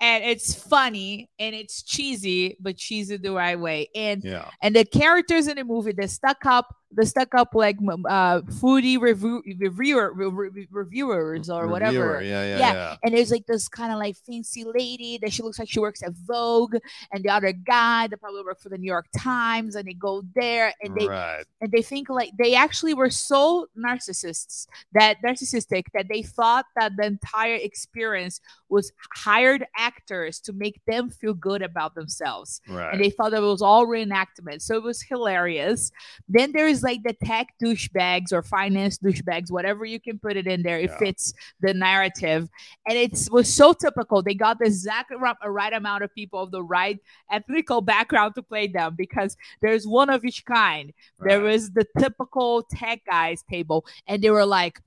and 0.01 0.24
it's 0.25 0.56
funny 0.56 1.30
and 1.39 1.56
it's 1.56 1.84
cheesy, 1.84 2.58
but 2.60 2.77
cheesy 2.77 3.18
the 3.18 3.32
right 3.32 3.60
way. 3.60 3.89
And 3.96 4.24
Yeah. 4.24 4.51
and 4.62 4.75
the 4.75 4.86
characters 4.86 5.48
in 5.48 5.58
the 5.58 5.63
movie, 5.65 5.94
the 5.94 6.08
stuck 6.08 6.46
up, 6.46 6.75
the 6.94 7.06
stuck 7.06 7.34
up 7.36 7.50
like 7.54 7.78
uh 8.10 8.42
foodie 8.42 9.00
review 9.00 9.42
reviewer 9.60 10.12
re- 10.14 10.50
re- 10.50 10.68
reviewers 10.72 11.50
or 11.50 11.62
Reviewer, 11.62 11.72
whatever. 11.72 12.22
Yeah, 12.22 12.44
yeah, 12.44 12.58
Yeah, 12.58 12.74
yeah. 12.74 12.96
And 13.04 13.16
there's 13.16 13.32
like 13.32 13.46
this 13.46 13.68
kind 13.70 13.92
of 13.92 14.00
like 14.00 14.18
fancy 14.18 14.64
lady 14.64 15.18
that 15.22 15.32
she 15.32 15.42
looks 15.44 15.58
like 15.60 15.70
she 15.70 15.80
works 15.80 16.04
at 16.04 16.14
Vogue, 16.26 16.76
and 17.12 17.24
the 17.24 17.30
other 17.30 17.52
guy 17.52 18.08
that 18.08 18.20
probably 18.20 18.44
work 18.44 18.60
for 18.60 18.70
the 18.70 18.78
New 18.78 18.88
York 18.88 19.08
Times, 19.18 19.76
and 19.76 19.88
they 19.88 19.94
go 19.94 20.24
there 20.36 20.74
and 20.84 20.96
they 20.96 21.08
right. 21.08 21.46
and 21.62 21.72
they 21.72 21.82
think 21.82 22.10
like 22.10 22.32
they 22.38 22.56
actually 22.56 22.94
were 22.94 23.10
so 23.10 23.68
narcissists 23.78 24.68
that 24.94 25.16
narcissistic 25.26 25.86
that 25.94 26.08
they 26.10 26.22
thought 26.22 26.66
that 26.76 26.92
the 26.98 27.06
entire 27.06 27.56
experience 27.56 28.42
was 28.70 28.92
hired 29.16 29.66
actors 29.78 30.40
to 30.40 30.54
make 30.54 30.82
them 30.86 31.10
feel 31.10 31.34
good 31.34 31.62
about 31.62 31.96
themselves 31.96 32.62
Right. 32.68 32.94
and 32.94 33.04
they 33.04 33.10
thought 33.10 33.32
that 33.32 33.38
it 33.44 33.46
was 33.46 33.62
all 33.62 33.86
reenactment 33.86 34.62
so 34.62 34.76
it 34.76 34.84
was 34.84 35.02
hilarious 35.02 35.92
then 36.30 36.52
there 36.54 36.68
is 36.68 36.81
like 36.84 37.04
the 37.04 37.14
tech 37.24 37.48
douchebags 37.64 38.32
or 38.32 38.42
finance 38.42 38.98
douchebags 38.98 39.52
whatever 39.52 39.86
you 39.86 40.00
can 40.00 40.18
put 40.20 40.38
it 40.38 40.48
in 40.48 40.64
there 40.64 40.80
it 40.80 40.90
Yeah. 40.90 40.98
fits 41.00 41.34
the 41.62 41.74
narrative 41.74 42.50
and 42.88 42.98
it 42.98 43.28
was 43.32 43.54
so 43.54 43.74
typical 43.74 44.22
they 44.22 44.34
got 44.34 44.60
the 44.60 44.66
exact 44.66 45.12
right 45.46 45.74
amount 45.74 46.04
of 46.04 46.14
people 46.14 46.42
of 46.42 46.52
the 46.52 46.64
right 46.64 47.00
ethnical 47.32 47.82
background 47.82 48.36
to 48.36 48.44
play 48.44 48.68
them 48.68 48.96
because 48.98 49.36
there's 49.62 49.86
one 49.88 50.10
of 50.10 50.24
each 50.26 50.46
kind 50.46 50.94
there 51.20 51.42
was 51.42 51.72
the 51.72 51.86
typical 52.00 52.64
tech 52.64 53.02
guys 53.06 53.44
table, 53.50 53.86
and 54.08 54.22
they 54.22 54.30
were 54.30 54.46
like, 54.46 54.80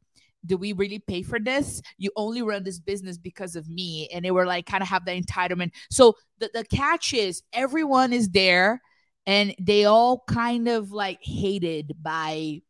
"Do 0.45 0.57
we 0.57 0.73
really 0.73 0.99
pay 0.99 1.23
for 1.23 1.39
this? 1.39 1.81
You 1.99 2.11
only 2.17 2.43
run 2.43 2.65
this 2.65 2.79
business 2.81 3.17
because 3.19 3.57
of 3.57 3.69
me." 3.69 4.09
And 4.13 4.25
they 4.25 4.31
were 4.31 4.47
like, 4.47 4.67
kind 4.67 4.83
of 4.83 4.89
have 4.89 5.05
the 5.05 5.13
entitlement. 5.21 5.71
So 5.91 6.15
the 6.39 6.51
the 6.53 6.65
catch 6.65 7.13
is 7.15 7.43
everyone 7.53 8.13
is 8.13 8.31
there, 8.31 8.83
and 9.26 9.54
they 9.61 9.85
all 9.85 10.23
kind 10.28 10.69
of 10.69 10.93
like 10.93 11.19
hated 11.23 11.95
by 12.02 12.61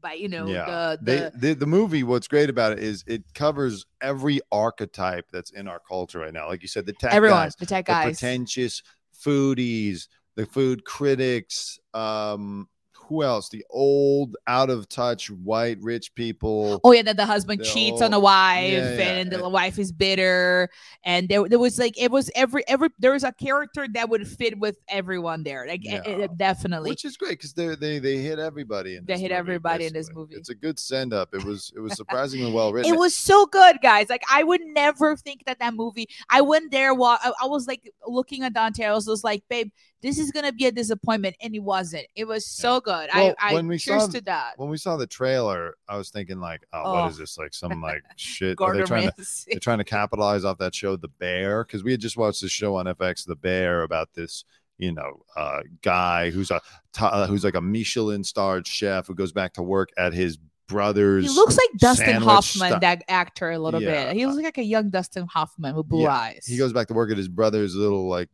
by 0.00 0.14
you 0.14 0.28
know 0.28 0.48
Yeah. 0.48 0.64
the 0.66 0.98
They, 1.02 1.16
the 1.16 1.32
the 1.34 1.54
the 1.54 1.66
movie. 1.66 2.02
What's 2.02 2.28
great 2.28 2.50
about 2.50 2.72
it 2.72 2.78
is 2.80 3.04
it 3.06 3.22
covers 3.34 3.86
every 4.00 4.40
archetype 4.50 5.26
that's 5.32 5.50
in 5.50 5.68
our 5.68 5.80
culture 5.88 6.18
right 6.20 6.32
now. 6.32 6.48
Like 6.48 6.62
you 6.62 6.68
said, 6.68 6.86
the 6.86 6.92
tech 6.92 7.12
everyone 7.14 7.44
guys, 7.44 7.56
the 7.56 7.66
tech 7.66 7.86
the 7.86 7.92
guys. 7.92 8.18
pretentious 8.20 8.82
foodies, 9.24 10.08
the 10.34 10.46
food 10.46 10.84
critics. 10.84 11.78
Um, 11.94 12.68
who 13.12 13.22
else? 13.22 13.48
The 13.50 13.64
old, 13.70 14.36
out 14.46 14.70
of 14.70 14.88
touch, 14.88 15.30
white, 15.30 15.78
rich 15.82 16.14
people. 16.14 16.80
Oh 16.82 16.92
yeah, 16.92 17.02
that 17.02 17.16
the 17.16 17.26
husband 17.26 17.60
They're 17.60 17.70
cheats 17.72 18.00
all- 18.00 18.04
on 18.06 18.10
the 18.12 18.20
wife, 18.20 18.72
Yeah, 18.72 18.94
yeah, 18.96 19.02
and 19.18 19.30
the 19.30 19.44
and- 19.44 19.52
wife 19.52 19.78
is 19.78 19.92
bitter, 19.92 20.70
and 21.04 21.28
there, 21.28 21.46
there 21.48 21.58
was 21.58 21.78
like 21.78 22.00
it 22.00 22.10
was 22.10 22.30
every 22.34 22.66
every 22.68 22.88
there 22.98 23.12
was 23.12 23.24
a 23.24 23.32
character 23.32 23.86
that 23.92 24.08
would 24.08 24.26
fit 24.26 24.58
with 24.58 24.78
everyone 24.88 25.42
there, 25.42 25.66
like 25.66 25.82
eh, 25.86 26.00
eh, 26.04 26.16
Yeah. 26.20 26.26
definitely. 26.36 26.88
Which 26.90 27.04
is 27.04 27.16
great 27.16 27.32
because 27.32 27.52
they 27.52 27.74
they 27.74 27.98
they 27.98 28.16
hit 28.16 28.38
everybody. 28.38 28.96
In 28.96 29.04
They 29.04 29.14
this 29.14 29.20
hit 29.20 29.30
movie, 29.30 29.38
everybody 29.38 29.86
in 29.86 29.92
this 29.92 30.10
movie. 30.12 30.34
It's 30.36 30.48
a 30.48 30.54
good 30.54 30.78
send 30.78 31.12
up. 31.12 31.34
It 31.34 31.44
was 31.44 31.70
it 31.76 31.80
was 31.80 31.92
surprisingly 32.02 32.50
well 32.50 32.72
written. 32.72 32.92
It 32.92 32.98
was 32.98 33.14
so 33.14 33.44
good, 33.46 33.76
guys. 33.82 34.08
Like 34.08 34.24
I 34.30 34.42
would 34.42 34.62
never 34.64 35.16
think 35.16 35.44
that 35.44 35.58
that 35.58 35.74
movie. 35.74 36.08
I 36.30 36.40
went 36.40 36.70
there 36.70 36.94
while 36.94 37.18
I, 37.22 37.32
I 37.42 37.46
was 37.46 37.66
like 37.66 37.92
looking 38.06 38.42
at 38.44 38.54
Dante. 38.54 38.84
I 38.84 38.92
was 38.94 39.06
just 39.06 39.24
like, 39.24 39.42
babe, 39.50 39.70
this 40.00 40.18
is 40.18 40.30
gonna 40.32 40.52
be 40.52 40.66
a 40.66 40.72
disappointment, 40.72 41.36
and 41.42 41.54
it 41.54 41.60
wasn't. 41.62 42.06
It 42.16 42.26
was 42.26 42.46
so 42.46 42.80
good. 42.80 43.01
Well, 43.14 43.34
I 43.38 43.50
I 43.50 43.54
when 43.54 43.68
we 43.68 43.78
cheers 43.78 44.02
saw- 44.04 44.10
to 44.10 44.20
that. 44.22 44.52
when 44.56 44.68
we 44.68 44.76
saw 44.76 44.96
the 44.96 45.06
trailer, 45.06 45.74
I 45.88 45.96
was 45.96 46.10
thinking 46.10 46.40
like, 46.40 46.62
oh, 46.72 46.82
Oh. 46.84 46.92
what 47.02 47.10
is 47.12 47.18
this? 47.18 47.38
Like 47.38 47.54
some 47.54 47.80
like 47.82 48.02
shit? 48.16 48.60
Are 48.60 48.76
they 48.76 48.82
trying 48.82 49.08
to 49.10 49.26
they're 49.50 49.60
trying 49.60 49.78
to 49.78 49.84
capitalize 49.84 50.44
off 50.44 50.58
that 50.58 50.74
show, 50.74 50.96
The 50.96 51.08
Bear? 51.08 51.64
Because 51.64 51.82
we 51.84 51.90
had 51.92 52.00
just 52.00 52.16
watched 52.16 52.40
this 52.42 52.52
show 52.52 52.76
on 52.76 52.86
FX, 52.86 53.24
The 53.26 53.36
Bear, 53.36 53.82
about 53.82 54.10
this 54.14 54.44
you 54.78 54.90
know 54.92 55.22
uh, 55.36 55.60
guy 55.82 56.30
who's 56.30 56.50
a 56.50 56.60
uh, 57.00 57.26
who's 57.26 57.44
like 57.44 57.54
a 57.54 57.60
Michelin 57.60 58.24
starred 58.24 58.66
chef 58.66 59.06
who 59.06 59.14
goes 59.14 59.32
back 59.32 59.52
to 59.54 59.62
work 59.62 59.90
at 59.98 60.12
his 60.12 60.38
brother's. 60.68 61.24
He 61.26 61.34
looks 61.36 61.56
like 61.58 61.68
Dustin 61.76 62.22
Hoffman, 62.22 62.70
sta- 62.70 62.78
that 62.78 63.04
actor, 63.06 63.50
a 63.50 63.58
little 63.58 63.82
Yeah. 63.82 64.06
bit. 64.06 64.16
He 64.16 64.26
looks 64.26 64.42
like 64.42 64.56
a 64.58 64.62
young 64.62 64.88
Dustin 64.88 65.26
Hoffman 65.26 65.76
with 65.76 65.86
blue 65.88 66.02
Yeah. 66.04 66.14
eyes. 66.16 66.46
he 66.46 66.56
goes 66.56 66.72
back 66.72 66.88
to 66.88 66.94
work 66.94 67.10
at 67.10 67.18
his 67.18 67.28
brother's 67.28 67.76
little 67.76 68.08
like 68.08 68.30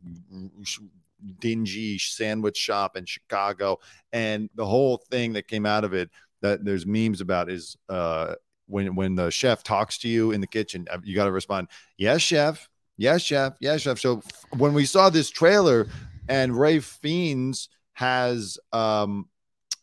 dingy 1.40 1.98
sandwich 1.98 2.56
shop 2.56 2.96
in 2.96 3.04
Chicago, 3.04 3.78
and 4.12 4.48
the 4.54 4.66
whole 4.66 4.98
thing 5.10 5.32
that 5.34 5.48
came 5.48 5.66
out 5.66 5.84
of 5.84 5.94
it 5.94 6.10
that 6.40 6.64
there's 6.64 6.86
memes 6.86 7.20
about 7.20 7.50
is 7.50 7.76
uh 7.88 8.34
when 8.66 8.94
when 8.94 9.14
the 9.14 9.30
chef 9.30 9.62
talks 9.62 9.98
to 9.98 10.08
you 10.08 10.30
in 10.30 10.40
the 10.40 10.46
kitchen, 10.46 10.86
uh, 10.90 10.98
you 11.02 11.14
got 11.14 11.24
to 11.24 11.32
respond, 11.32 11.68
"Yes, 11.96 12.20
chef. 12.20 12.68
Yes, 12.96 13.22
chef. 13.22 13.54
Yes, 13.60 13.80
chef." 13.80 13.98
So 13.98 14.22
when 14.56 14.74
we 14.74 14.84
saw 14.84 15.08
this 15.08 15.30
trailer, 15.30 15.88
and 16.28 16.58
Ray 16.58 16.80
Fiennes 16.80 17.68
has 17.94 18.58
um 18.72 19.28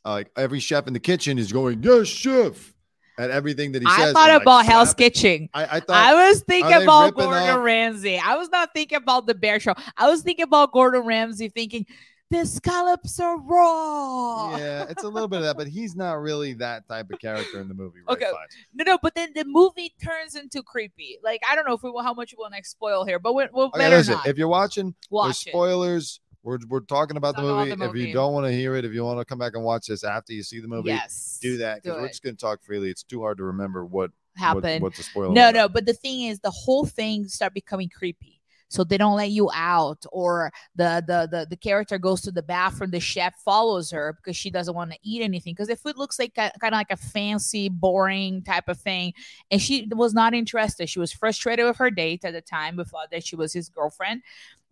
like 0.06 0.30
every 0.38 0.60
chef 0.60 0.88
in 0.88 0.94
the 0.94 1.00
kitchen 1.00 1.40
is 1.40 1.52
going, 1.52 1.82
"Yes, 1.82 2.08
chef," 2.08 2.75
at 3.18 3.30
everything 3.32 3.72
that 3.74 3.82
he 3.82 3.88
says. 3.90 3.98
I 4.00 4.04
says. 4.06 4.14
thought 4.14 4.42
about 4.42 4.66
Hell's 4.66 4.90
slapping. 4.90 5.06
Kitchen. 5.12 5.50
I, 5.54 5.64
I 5.78 5.80
thought 5.80 5.90
I 5.96 6.30
was 6.30 6.42
thinking 6.44 6.84
about 6.84 7.16
Gordon 7.16 7.34
off- 7.50 7.64
Ramsay. 7.64 8.20
I 8.24 8.36
was 8.36 8.50
not 8.50 8.70
thinking 8.74 8.98
about 8.98 9.26
the 9.28 9.36
Bear 9.36 9.60
Show. 9.60 9.74
I 9.98 10.10
was 10.10 10.22
thinking 10.22 10.44
about 10.44 10.72
Gordon 10.72 11.06
Ramsay, 11.06 11.50
thinking 11.50 11.86
the 12.32 12.44
scallops 12.46 13.20
are 13.20 13.38
raw. 13.40 14.58
yeah, 14.58 14.86
it's 14.90 15.04
a 15.04 15.08
little 15.08 15.28
bit 15.28 15.38
of 15.38 15.46
that, 15.46 15.58
but 15.58 15.68
he's 15.68 15.96
not 15.96 16.14
really 16.14 16.54
that 16.54 16.88
type 16.88 17.12
of 17.12 17.20
character 17.20 17.62
in 17.62 17.68
the 17.68 17.74
movie. 17.76 18.00
Ray 18.00 18.14
Okay. 18.14 18.26
Fiennes. 18.26 18.36
No, 18.74 18.84
no, 18.84 18.98
but 19.02 19.14
then 19.16 19.30
the 19.36 19.46
movie 19.46 19.94
turns 20.04 20.36
into 20.36 20.64
creepy. 20.64 21.20
Like 21.24 21.42
I 21.50 21.56
don't 21.56 21.68
know 21.68 21.76
if 21.76 21.84
we 21.84 21.92
will, 21.92 22.02
how 22.02 22.14
much 22.16 22.34
we 22.36 22.42
want 22.42 22.56
to 22.56 22.64
spoil 22.68 23.06
here, 23.06 23.20
but 23.20 23.34
we'll, 23.36 23.48
we'll 23.54 23.66
Okay, 23.68 23.78
better 23.80 23.98
listen, 23.98 24.18
if 24.26 24.38
you're 24.40 24.48
watching, 24.48 24.86
there's 24.88 25.08
watch 25.12 25.46
it. 25.48 25.52
spoilers. 25.52 26.20
We're, 26.46 26.60
we're 26.70 26.82
talking 26.82 27.18
about 27.18 27.36
the 27.36 27.42
Talk 27.42 27.68
about 27.70 27.88
movie. 27.88 28.02
If 28.04 28.08
you 28.08 28.14
don't 28.14 28.32
want 28.32 28.46
to 28.46 28.52
hear 28.52 28.76
it, 28.76 28.86
if 28.86 28.94
you 28.94 29.04
want 29.04 29.18
to 29.18 29.26
come 29.26 29.40
back 29.40 29.54
and 29.56 29.64
watch 29.64 29.88
this 29.88 30.04
after 30.04 30.32
you 30.32 30.44
see 30.44 30.60
the 30.60 30.68
movie, 30.68 30.90
Yes, 30.90 31.40
do 31.42 31.58
that 31.58 31.82
because 31.82 32.00
we're 32.00 32.08
just 32.08 32.22
going 32.22 32.36
to 32.36 32.40
talk 32.40 32.64
freely. 32.64 32.92
It's 32.92 33.02
too 33.02 33.22
hard 33.22 33.40
to 33.40 33.46
remember 33.46 33.84
what 33.84 34.12
what, 34.38 34.82
what's 34.82 35.00
a 35.00 35.04
spoiler. 35.04 35.34
No, 35.34 35.50
about. 35.50 35.54
no, 35.56 35.70
but 35.70 35.88
the 35.88 35.94
thing 35.94 36.26
is, 36.26 36.40
the 36.40 36.52
whole 36.52 36.86
thing 36.86 37.28
start 37.28 37.56
becoming 37.56 37.90
creepy. 37.90 38.42
So 38.68 38.84
they 38.84 38.98
don't 38.98 39.16
let 39.16 39.32
you 39.32 39.50
out, 39.56 40.06
or 40.12 40.52
the 40.76 41.04
the 41.08 41.28
the, 41.32 41.48
the 41.50 41.58
character 41.58 41.98
goes 41.98 42.22
to 42.22 42.32
the 42.32 42.44
bathroom. 42.44 42.92
The 42.92 43.00
chef 43.00 43.34
follows 43.44 43.90
her 43.90 44.14
because 44.14 44.36
she 44.36 44.52
doesn't 44.52 44.76
want 44.76 44.92
to 44.92 44.98
eat 45.04 45.24
anything 45.24 45.54
because 45.54 45.70
the 45.70 45.76
food 45.76 45.98
looks 45.98 46.20
like 46.20 46.36
kind 46.36 46.52
of 46.62 46.72
like 46.72 46.92
a 46.92 46.98
fancy, 46.98 47.70
boring 47.70 48.44
type 48.44 48.68
of 48.68 48.80
thing, 48.80 49.14
and 49.50 49.60
she 49.60 49.88
was 49.92 50.14
not 50.14 50.36
interested. 50.36 50.90
She 50.90 51.00
was 51.00 51.12
frustrated 51.12 51.66
with 51.66 51.78
her 51.78 51.90
date 51.90 52.24
at 52.24 52.34
the 52.34 52.42
time. 52.42 52.78
Thought 52.84 53.10
that 53.12 53.26
she 53.26 53.36
was 53.36 53.54
his 53.54 53.70
girlfriend, 53.70 54.22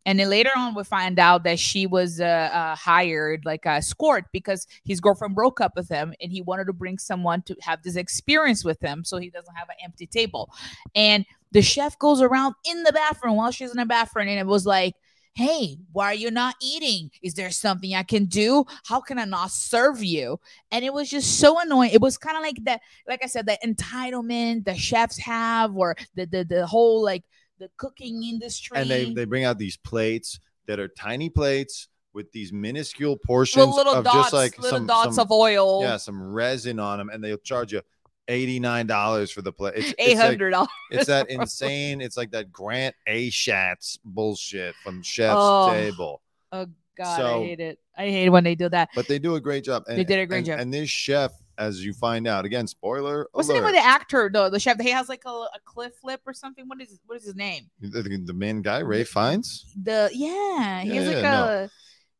and 0.05 0.19
then 0.19 0.29
later 0.29 0.49
on 0.55 0.75
we 0.75 0.83
find 0.83 1.19
out 1.19 1.43
that 1.43 1.59
she 1.59 1.87
was 1.87 2.19
uh, 2.19 2.49
uh, 2.53 2.75
hired 2.75 3.45
like 3.45 3.65
a 3.65 3.69
escort 3.69 4.25
because 4.31 4.67
his 4.83 4.99
girlfriend 4.99 5.35
broke 5.35 5.61
up 5.61 5.73
with 5.75 5.89
him, 5.89 6.13
and 6.21 6.31
he 6.31 6.41
wanted 6.41 6.65
to 6.65 6.73
bring 6.73 6.97
someone 6.97 7.41
to 7.43 7.55
have 7.61 7.83
this 7.83 7.95
experience 7.95 8.63
with 8.63 8.79
him, 8.81 9.03
so 9.03 9.17
he 9.17 9.29
doesn't 9.29 9.55
have 9.55 9.69
an 9.69 9.75
empty 9.83 10.07
table. 10.07 10.51
And 10.95 11.25
the 11.51 11.61
chef 11.61 11.97
goes 11.99 12.21
around 12.21 12.55
in 12.65 12.83
the 12.83 12.91
bathroom 12.91 13.35
while 13.35 13.51
she's 13.51 13.71
in 13.71 13.77
the 13.77 13.85
bathroom 13.85 14.27
and 14.27 14.39
it 14.39 14.47
was 14.47 14.65
like 14.65 14.95
hey 15.35 15.77
why 15.91 16.05
are 16.05 16.13
you 16.13 16.29
not 16.29 16.55
eating? 16.61 17.09
Is 17.23 17.33
there 17.33 17.49
something 17.49 17.95
i 17.95 18.03
can 18.03 18.25
do? 18.25 18.65
How 18.85 19.01
can 19.01 19.17
i 19.17 19.25
not 19.25 19.51
serve 19.51 20.03
you? 20.03 20.39
And 20.71 20.85
it 20.85 20.93
was 20.93 21.09
just 21.09 21.39
so 21.39 21.59
annoying. 21.59 21.91
It 21.91 22.01
was 22.01 22.17
kind 22.17 22.37
of 22.37 22.43
like 22.43 22.63
that 22.65 22.81
like 23.07 23.23
i 23.23 23.27
said 23.27 23.45
the 23.45 23.57
entitlement 23.65 24.65
the 24.65 24.75
chefs 24.75 25.17
have 25.19 25.75
or 25.75 25.95
the 26.15 26.25
the, 26.25 26.43
the 26.43 26.67
whole 26.67 27.03
like 27.03 27.23
the 27.59 27.69
cooking 27.77 28.23
industry 28.23 28.77
And 28.77 28.89
they 28.89 29.13
they 29.13 29.25
bring 29.25 29.43
out 29.43 29.57
these 29.57 29.77
plates 29.77 30.39
that 30.67 30.79
are 30.79 30.87
tiny 30.87 31.29
plates 31.29 31.87
with 32.13 32.31
these 32.31 32.53
minuscule 32.53 33.17
portions 33.17 33.65
with 33.67 33.75
little 33.75 33.93
of 33.95 34.03
dots 34.03 34.15
just 34.17 34.33
like 34.33 34.57
little 34.59 34.77
some, 34.79 34.87
dots 34.87 35.15
some 35.15 35.23
of 35.23 35.31
oil 35.31 35.81
yeah 35.83 35.97
some 35.97 36.21
resin 36.21 36.79
on 36.79 36.97
them, 36.99 37.09
and 37.09 37.23
they'll 37.23 37.37
charge 37.37 37.73
you 37.73 37.81
eighty 38.27 38.59
nine 38.59 38.87
dollars 38.87 39.31
for 39.31 39.41
the 39.41 39.51
plate. 39.51 39.73
It's, 39.75 39.93
it's 39.97 40.19
like- 40.19 40.37
$800 40.39 40.67
it's 40.91 41.07
that 41.07 41.29
insane. 41.29 41.99
It's 42.01 42.15
like 42.17 42.31
that 42.31 42.51
Grant 42.51 42.95
Achatz 43.07 43.97
bullshit 44.05 44.75
from 44.83 45.01
Chef's 45.03 45.35
Oh. 45.37 45.71
Table. 45.71 46.21
oh 46.51 46.67
god 46.97 47.17
So- 47.17 47.41
i 47.41 47.45
hate 47.45 47.59
it 47.59 47.79
i 47.97 48.03
hate 48.09 48.29
when 48.29 48.43
they 48.43 48.53
do 48.55 48.69
that 48.69 48.89
But 48.95 49.07
they 49.07 49.17
do 49.19 49.35
a 49.35 49.41
great 49.41 49.63
job. 49.63 49.83
And, 49.87 49.97
They 49.97 50.03
did 50.03 50.19
a 50.19 50.25
great 50.25 50.37
and- 50.39 50.45
job. 50.45 50.59
And 50.59 50.73
this 50.73 50.89
chef, 50.89 51.31
as 51.57 51.83
you 51.83 51.93
find 51.93 52.27
out, 52.27 52.45
again, 52.45 52.67
spoiler 52.67 53.27
what's 53.31 53.47
the 53.47 53.53
name 53.53 53.65
of 53.65 53.71
the 53.73 53.83
actor 53.83 54.29
though 54.31 54.49
the 54.49 54.59
chef 54.59 54.79
he 54.79 54.89
has 54.89 55.09
like 55.09 55.23
a, 55.25 55.29
a 55.29 55.59
cliff 55.65 55.93
lip 56.03 56.21
or 56.25 56.33
something 56.33 56.67
what 56.67 56.81
is 56.81 56.99
what 57.05 57.17
is 57.17 57.25
his 57.25 57.35
name 57.35 57.69
the, 57.79 58.01
the 58.01 58.33
main 58.33 58.61
guy, 58.61 58.79
Ray 58.79 59.03
Fiennes. 59.03 59.65
the 59.81 60.09
yeah, 60.13 60.81
he's 60.81 60.93
Yeah, 60.93 61.07
like 61.07 61.23
yeah, 61.23 61.51
a 61.51 61.69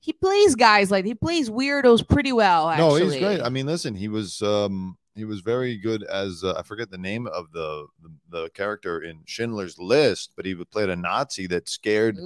he 0.04 0.12
plays 0.12 0.56
guys 0.56 0.92
like 0.92 1.06
he 1.06 1.16
plays 1.16 1.50
weirdos 1.50 2.06
pretty 2.06 2.34
well. 2.34 2.70
Actually. 2.70 3.00
No, 3.00 3.06
he's 3.08 3.20
great. 3.22 3.42
I 3.42 3.48
mean, 3.48 3.66
listen, 3.66 3.96
he 3.96 4.10
was 4.10 4.42
um 4.42 4.98
he 5.16 5.24
was 5.24 5.40
very 5.40 5.78
good 5.78 6.04
as 6.04 6.44
uh, 6.44 6.56
I 6.58 6.64
forget 6.64 6.92
the 6.92 6.98
name 6.98 7.26
of 7.28 7.52
the, 7.54 7.88
the 8.02 8.10
the 8.30 8.50
character 8.50 9.02
in 9.02 9.22
Schindler's 9.26 9.80
List, 9.80 10.34
but 10.36 10.46
he 10.46 10.56
played 10.56 10.90
a 10.90 10.96
Nazi 10.98 11.48
that 11.48 11.70
scared. 11.70 12.18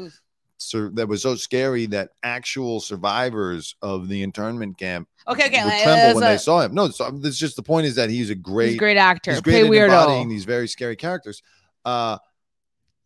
Sur- 0.57 0.91
that 0.93 1.07
was 1.07 1.21
so 1.21 1.35
scary 1.35 1.85
that 1.87 2.09
actual 2.23 2.79
survivors 2.79 3.75
of 3.81 4.07
the 4.07 4.23
internment 4.23 4.77
camp 4.77 5.07
okay, 5.27 5.47
okay, 5.47 5.63
would 5.63 5.83
tremble 5.83 6.15
when 6.15 6.23
a- 6.23 6.27
they 6.27 6.37
saw 6.37 6.61
him. 6.61 6.73
No, 6.73 6.89
so 6.89 7.09
this 7.11 7.37
just 7.37 7.55
the 7.55 7.63
point 7.63 7.87
is 7.87 7.95
that 7.95 8.09
he's 8.09 8.29
a 8.29 8.35
great, 8.35 8.67
he's 8.67 8.75
a 8.75 8.79
great 8.79 8.97
actor. 8.97 9.31
he's 9.31 9.41
great 9.41 9.65
at 9.65 9.71
embodying 9.71 10.29
these 10.29 10.45
very 10.45 10.67
scary 10.67 10.95
characters. 10.95 11.41
Uh, 11.85 12.17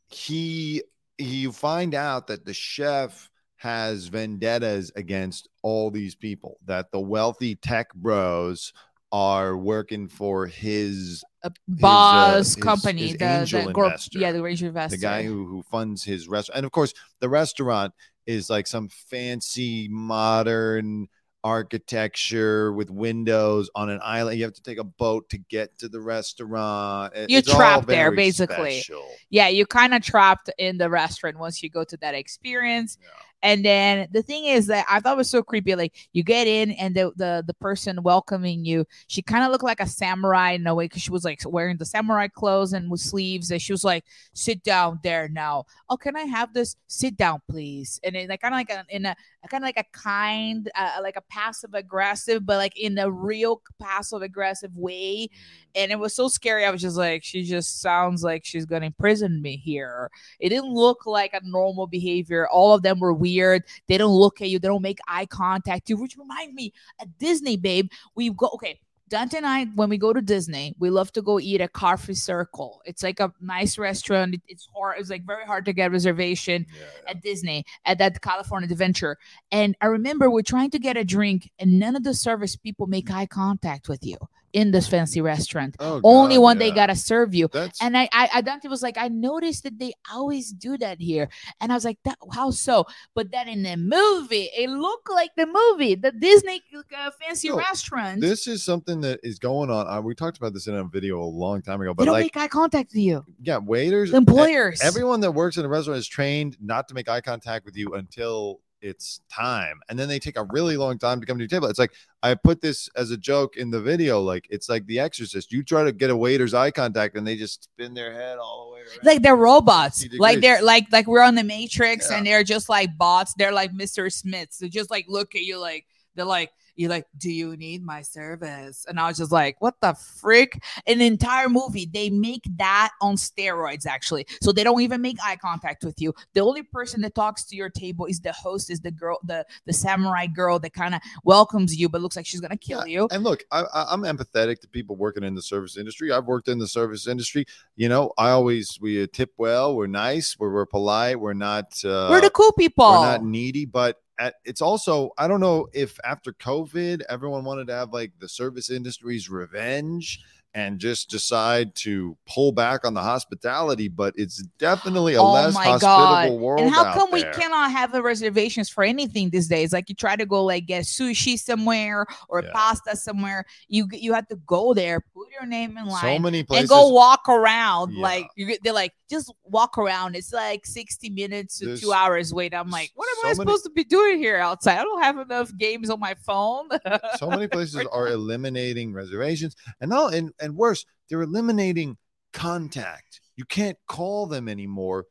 he 0.09 0.83
you 1.17 1.51
find 1.51 1.93
out 1.93 2.27
that 2.27 2.45
the 2.45 2.53
chef 2.53 3.29
has 3.57 4.07
vendettas 4.07 4.91
against 4.95 5.47
all 5.61 5.91
these 5.91 6.15
people, 6.15 6.57
that 6.65 6.91
the 6.91 6.99
wealthy 6.99 7.55
tech 7.55 7.93
bros 7.93 8.73
are 9.11 9.57
working 9.57 10.07
for 10.07 10.47
his 10.47 11.23
A 11.43 11.47
uh, 11.47 11.49
boss 11.67 12.55
his- 12.55 12.63
company, 12.63 13.07
his 13.09 13.17
the, 13.17 13.25
angel 13.41 13.65
the 13.65 13.73
corp- 13.73 13.93
yeah, 14.13 14.31
the 14.31 14.45
angel 14.45 14.67
investor. 14.69 14.97
the 14.97 15.01
guy 15.01 15.23
who 15.23 15.45
who 15.45 15.63
funds 15.63 16.03
his 16.03 16.27
restaurant 16.27 16.57
and 16.57 16.65
of 16.65 16.71
course 16.71 16.93
the 17.19 17.27
restaurant 17.29 17.93
is 18.25 18.49
like 18.49 18.67
some 18.67 18.87
fancy 18.89 19.87
modern 19.89 21.07
architecture 21.43 22.71
with 22.73 22.89
windows 22.91 23.69
on 23.75 23.89
an 23.89 23.99
island 24.03 24.37
you 24.37 24.43
have 24.43 24.53
to 24.53 24.61
take 24.61 24.77
a 24.77 24.83
boat 24.83 25.27
to 25.29 25.37
get 25.49 25.77
to 25.79 25.87
the 25.89 25.99
restaurant 25.99 27.13
It- 27.15 27.29
You're 27.29 27.41
trapped 27.41 27.87
there, 27.87 28.11
basically. 28.11 28.79
special. 28.81 29.07
yeah, 29.29 29.47
you're 29.47 29.65
kind 29.65 29.93
of 29.93 30.01
trapped 30.03 30.49
in 30.57 30.77
the 30.77 30.89
restaurant 30.89 31.37
once 31.39 31.63
you 31.63 31.69
go 31.69 31.83
to 31.83 31.97
that 31.97 32.13
experience. 32.13 32.97
Yeah. 33.01 33.07
And 33.43 33.65
then 33.65 34.07
the 34.11 34.21
thing 34.21 34.45
is 34.45 34.67
that 34.67 34.85
I 34.89 34.99
thought 34.99 35.13
it 35.13 35.17
was 35.17 35.29
so 35.29 35.41
creepy. 35.43 35.75
Like 35.75 35.95
you 36.13 36.23
get 36.23 36.47
in, 36.47 36.71
and 36.71 36.95
the 36.95 37.11
the, 37.15 37.43
the 37.45 37.53
person 37.55 38.03
welcoming 38.03 38.65
you, 38.65 38.85
she 39.07 39.21
kind 39.21 39.43
of 39.43 39.51
looked 39.51 39.63
like 39.63 39.79
a 39.79 39.87
samurai 39.87 40.51
in 40.51 40.67
a 40.67 40.75
way 40.75 40.85
because 40.85 41.01
she 41.01 41.11
was 41.11 41.25
like 41.25 41.41
wearing 41.45 41.77
the 41.77 41.85
samurai 41.85 42.27
clothes 42.27 42.73
and 42.73 42.89
with 42.89 43.01
sleeves. 43.01 43.51
And 43.51 43.61
she 43.61 43.73
was 43.73 43.83
like, 43.83 44.05
"Sit 44.33 44.63
down 44.63 44.99
there 45.03 45.27
now. 45.29 45.65
Oh, 45.89 45.97
can 45.97 46.15
I 46.15 46.23
have 46.23 46.53
this? 46.53 46.75
Sit 46.87 47.17
down, 47.17 47.41
please." 47.49 47.99
And 48.03 48.15
it 48.15 48.29
like 48.29 48.41
kind 48.41 48.53
of 48.53 48.59
like 48.59 48.69
a, 48.69 48.85
in 48.95 49.05
a 49.05 49.15
kind 49.49 49.63
of 49.63 49.67
like 49.67 49.77
a 49.79 49.97
kind, 49.97 50.69
uh, 50.75 50.99
like 51.01 51.15
a 51.17 51.21
passive 51.21 51.73
aggressive, 51.73 52.45
but 52.45 52.57
like 52.57 52.77
in 52.77 52.97
a 52.97 53.09
real 53.11 53.61
passive 53.79 54.21
aggressive 54.21 54.75
way. 54.77 55.29
And 55.75 55.91
it 55.91 55.99
was 55.99 56.13
so 56.13 56.27
scary. 56.27 56.65
I 56.65 56.69
was 56.71 56.81
just 56.81 56.97
like, 56.97 57.23
she 57.23 57.43
just 57.43 57.81
sounds 57.81 58.23
like 58.23 58.45
she's 58.45 58.65
gonna 58.65 58.87
imprison 58.87 59.41
me 59.41 59.57
here. 59.57 60.09
It 60.39 60.49
didn't 60.49 60.73
look 60.73 61.05
like 61.05 61.33
a 61.33 61.41
normal 61.43 61.87
behavior. 61.87 62.47
All 62.49 62.73
of 62.73 62.83
them 62.83 62.99
were 62.99 63.13
weird. 63.35 63.63
They 63.87 63.97
don't 63.97 64.15
look 64.15 64.41
at 64.41 64.49
you. 64.49 64.59
They 64.59 64.67
don't 64.67 64.81
make 64.81 64.99
eye 65.07 65.25
contact. 65.25 65.89
You, 65.89 65.97
which 65.97 66.17
remind 66.17 66.53
me, 66.53 66.73
at 66.99 67.17
Disney, 67.17 67.57
babe, 67.57 67.89
we 68.15 68.29
go. 68.31 68.49
Okay, 68.53 68.79
Dante 69.09 69.37
and 69.37 69.45
I, 69.45 69.65
when 69.75 69.89
we 69.89 69.97
go 69.97 70.13
to 70.13 70.21
Disney, 70.21 70.73
we 70.79 70.89
love 70.89 71.11
to 71.13 71.21
go 71.21 71.39
eat 71.39 71.59
at 71.61 71.73
Carthay 71.73 72.15
Circle. 72.15 72.81
It's 72.85 73.03
like 73.03 73.19
a 73.19 73.31
nice 73.41 73.77
restaurant. 73.77 74.35
It's 74.47 74.67
hard. 74.75 74.99
It's 74.99 75.09
like 75.09 75.25
very 75.25 75.45
hard 75.45 75.65
to 75.65 75.73
get 75.73 75.91
reservation 75.91 76.65
Yeah. 76.73 77.11
at 77.11 77.21
Disney 77.21 77.65
at 77.85 77.97
that 77.97 78.21
California 78.21 78.69
Adventure. 78.71 79.17
And 79.51 79.75
I 79.81 79.87
remember 79.87 80.29
we're 80.29 80.43
trying 80.43 80.71
to 80.71 80.79
get 80.79 80.95
a 80.97 81.03
drink, 81.03 81.49
and 81.59 81.79
none 81.79 81.95
of 81.95 82.03
the 82.03 82.13
service 82.13 82.55
people 82.55 82.87
make 82.87 83.11
eye 83.11 83.25
contact 83.25 83.89
with 83.89 84.05
you 84.05 84.17
in 84.53 84.71
this 84.71 84.87
fancy 84.87 85.21
restaurant. 85.21 85.75
Oh, 85.79 86.01
Only 86.03 86.35
God, 86.35 86.41
when 86.43 86.57
they 86.57 86.71
gotta 86.71 86.95
serve 86.95 87.33
you. 87.33 87.47
that's 87.51 87.81
And 87.81 87.97
I, 87.97 88.09
I, 88.11 88.29
I 88.35 88.41
Dante 88.41 88.67
was 88.67 88.81
like, 88.81 88.97
I 88.97 89.07
noticed 89.07 89.63
that 89.63 89.79
they 89.79 89.93
always 90.11 90.51
do 90.51 90.77
that 90.77 90.99
here, 90.99 91.29
and 91.59 91.71
I 91.71 91.75
was 91.75 91.85
like, 91.85 91.97
that 92.05 92.17
how 92.33 92.51
so? 92.51 92.85
But 93.15 93.31
then 93.31 93.47
in 93.47 93.63
the 93.63 93.77
movie, 93.77 94.49
it 94.57 94.69
looked 94.69 95.09
like 95.09 95.31
the 95.37 95.45
movie, 95.47 95.95
the 95.95 96.11
Disney 96.11 96.61
uh, 96.97 97.11
fancy 97.21 97.49
No, 97.49 97.57
restaurant. 97.57 98.21
this 98.21 98.47
is 98.47 98.63
something 98.63 99.01
that 99.01 99.19
is 99.23 99.39
going 99.39 99.69
on 99.69 99.87
uh, 99.87 100.01
we 100.01 100.13
talked 100.15 100.37
about 100.37 100.53
this 100.53 100.67
in 100.67 100.75
a 100.75 100.83
video 100.83 101.19
a 101.19 101.23
long 101.23 101.61
time 101.61 101.81
ago 101.81 101.91
they 101.91 101.95
but 101.97 102.05
don't 102.05 102.13
like 102.13 102.23
make 102.25 102.37
eye 102.37 102.47
contact 102.47 102.91
with 102.91 103.01
you. 103.01 103.23
yeah 103.41 103.57
waiters 103.57 104.13
employers. 104.13 104.81
everyone 104.83 105.19
that 105.21 105.31
works 105.31 105.57
in 105.57 105.65
a 105.65 105.67
restaurant 105.67 105.97
is 105.97 106.07
trained 106.07 106.57
not 106.61 106.87
to 106.87 106.93
make 106.93 107.07
eye 107.09 107.21
contact 107.21 107.65
with 107.65 107.75
you 107.77 107.93
until 107.95 108.59
it's 108.81 109.21
time. 109.31 109.79
And 109.89 109.97
then 109.97 110.07
they 110.09 110.19
take 110.19 110.37
a 110.37 110.43
really 110.51 110.75
long 110.77 110.97
time 110.97 111.19
to 111.19 111.25
come 111.25 111.37
to 111.37 111.43
your 111.43 111.47
table. 111.49 111.67
It's 111.67 111.79
like 111.79 111.91
i 112.23 112.35
put 112.35 112.61
this 112.61 112.87
as 112.95 113.09
a 113.11 113.17
joke 113.17 113.57
in 113.57 113.71
the 113.71 113.81
video 113.81 114.19
like 114.21 114.45
it's 114.49 114.69
like 114.69 114.85
the 114.85 114.99
exorcist. 114.99 115.51
You 115.51 115.63
try 115.63 115.83
to 115.83 115.91
get 115.91 116.09
a 116.09 116.15
waiter's 116.15 116.53
eye 116.53 116.71
contact 116.71 117.15
and 117.15 117.25
they 117.25 117.35
just 117.35 117.63
spin 117.65 117.93
their 117.93 118.13
head 118.13 118.37
all 118.37 118.65
the 118.69 118.75
way 118.75 118.79
around. 118.81 118.99
like 119.03 119.21
they're 119.21 119.35
robots. 119.35 120.05
Like 120.17 120.41
they're 120.41 120.61
like 120.61 120.87
like 120.91 121.07
we're 121.07 121.21
on 121.23 121.35
the 121.35 121.43
matrix 121.43 122.09
Yeah. 122.09 122.17
and 122.17 122.27
they're 122.27 122.43
just 122.43 122.69
like 122.69 122.97
bots. 122.97 123.33
They're 123.35 123.53
like 123.53 123.71
mr 123.73 124.11
smiths. 124.11 124.57
They 124.59 124.69
just 124.69 124.91
like 124.91 125.05
look 125.07 125.35
at 125.35 125.41
you 125.43 125.57
like 125.59 125.85
they're 126.15 126.25
like 126.25 126.51
you're 126.75 126.89
like 126.89 127.05
do 127.17 127.31
you 127.31 127.55
need 127.57 127.83
my 127.83 128.01
service 128.01 128.85
and 128.87 128.99
i 128.99 129.07
was 129.07 129.17
just 129.17 129.31
like 129.31 129.55
what 129.59 129.75
the 129.81 129.93
frick 129.93 130.61
an 130.87 131.01
entire 131.01 131.49
movie 131.49 131.89
they 131.93 132.09
make 132.09 132.43
that 132.57 132.91
on 133.01 133.15
steroids 133.15 133.85
actually 133.85 134.25
so 134.41 134.51
they 134.51 134.63
don't 134.63 134.81
even 134.81 135.01
make 135.01 135.17
eye 135.23 135.35
contact 135.35 135.83
with 135.83 135.99
you 136.01 136.13
the 136.33 136.39
only 136.39 136.63
person 136.63 137.01
that 137.01 137.15
talks 137.15 137.43
to 137.45 137.55
your 137.55 137.69
table 137.69 138.05
is 138.05 138.19
the 138.19 138.31
host 138.33 138.69
is 138.69 138.79
the 138.81 138.91
girl 138.91 139.19
the 139.23 139.45
the 139.65 139.73
samurai 139.73 140.27
girl 140.27 140.59
that 140.59 140.73
kind 140.73 140.95
of 140.95 141.01
welcomes 141.23 141.75
you 141.77 141.87
but 141.87 142.01
looks 142.01 142.15
like 142.15 142.25
she's 142.25 142.41
gonna 142.41 142.57
kill 142.57 142.85
you 142.87 143.07
And 143.11 143.23
look, 143.23 143.43
I, 143.51 143.61
I, 143.61 143.85
I'm 143.93 144.01
empathetic 144.01 144.59
to 144.61 144.67
people 144.67 144.95
working 144.95 145.23
in 145.23 145.35
the 145.35 145.41
service 145.41 145.77
industry. 145.77 146.11
I've 146.11 146.25
worked 146.25 146.47
in 146.47 146.59
the 146.59 146.67
service 146.67 147.07
industry. 147.07 147.45
You 147.75 147.89
know, 147.89 148.13
I 148.17 148.29
always 148.31 148.79
we 148.81 149.03
uh, 149.03 149.07
tip 149.11 149.31
well. 149.37 149.75
We're 149.75 149.87
nice. 149.87 150.37
We're, 150.39 150.51
we're 150.51 150.65
polite. 150.65 151.19
We're 151.19 151.33
not. 151.33 151.73
Uh, 151.83 152.07
we're 152.09 152.21
the 152.21 152.29
cool 152.29 152.51
people 152.53 152.89
We're 152.89 153.01
not 153.01 153.23
needy, 153.23 153.65
but 153.65 153.97
at, 154.21 154.35
it's 154.45 154.61
also 154.61 155.11
I 155.17 155.27
don't 155.27 155.39
know 155.41 155.67
if 155.73 155.97
after 156.03 156.31
COVID 156.33 157.01
everyone 157.09 157.43
wanted 157.43 157.67
to 157.67 157.73
have 157.73 157.91
like 157.93 158.11
the 158.19 158.29
service 158.29 158.69
industry's 158.69 159.29
revenge 159.29 160.19
and 160.53 160.79
just 160.79 161.09
decide 161.09 161.73
to 161.73 162.17
pull 162.27 162.51
back 162.51 162.83
on 162.83 162.93
the 162.93 163.01
hospitality, 163.01 163.87
but 163.87 164.13
it's 164.17 164.43
definitely 164.59 165.13
a 165.13 165.21
oh 165.21 165.31
less 165.31 165.55
hospitable 165.55 166.39
world. 166.39 166.59
Oh 166.59 166.63
And 166.65 166.73
how 166.73 166.93
come 166.93 167.09
we 167.09 167.21
there. 167.21 167.31
cannot 167.31 167.71
have 167.71 167.93
the 167.93 168.01
reservations 168.03 168.67
for 168.69 168.83
anything 168.83 169.29
these 169.29 169.47
days? 169.47 169.71
Like 169.71 169.87
you 169.87 169.95
try 169.95 170.17
to 170.17 170.25
go 170.25 170.43
like 170.43 170.65
get 170.65 170.83
sushi 170.83 171.39
somewhere 171.39 172.05
or 172.27 172.43
Yeah. 172.43 172.51
pasta 172.53 172.97
somewhere, 172.97 173.45
you 173.69 173.87
you 173.93 174.13
have 174.13 174.27
to 174.27 174.35
go 174.45 174.73
there, 174.73 174.99
put 174.99 175.27
your 175.31 175.47
name 175.47 175.77
in 175.77 175.85
line, 175.85 176.01
So 176.01 176.19
many 176.19 176.45
and 176.51 176.67
go 176.67 176.89
walk 176.89 177.29
around. 177.29 177.93
Yeah. 177.93 178.01
Like 178.03 178.27
you, 178.35 178.47
get- 178.47 178.59
they're 178.61 178.73
like 178.73 178.91
just 179.11 179.31
walk 179.43 179.77
around. 179.77 180.15
It's 180.15 180.33
like 180.33 180.65
sixty 180.65 181.09
minutes 181.11 181.59
to 181.59 181.67
There's 181.67 181.81
two 181.81 181.93
hours 181.93 182.33
wait. 182.33 182.55
I'm 182.55 182.69
like, 182.71 182.91
what 182.95 183.07
am 183.09 183.15
so 183.17 183.21
I 183.21 183.25
many- 183.25 183.35
supposed 183.35 183.65
to 183.65 183.69
be 183.69 183.83
doing 183.83 184.17
here 184.17 184.37
outside? 184.37 184.79
I 184.79 184.83
don't 184.83 185.03
have 185.03 185.19
enough 185.19 185.51
games 185.57 185.91
on 185.91 185.99
my 185.99 186.15
phone. 186.25 186.69
so 187.17 187.29
many 187.29 187.47
places 187.47 187.85
are 187.91 188.07
eliminating 188.07 188.93
reservations 188.93 189.55
and 189.79 189.89
no 189.91 190.07
and, 190.07 190.31
and 190.39 190.55
worse 190.55 190.85
they're 191.09 191.21
eliminating 191.21 191.97
contact 192.33 193.21
you 193.35 193.45
can't 193.45 193.77
call 193.87 194.25
them 194.25 194.47
anymore 194.47 195.05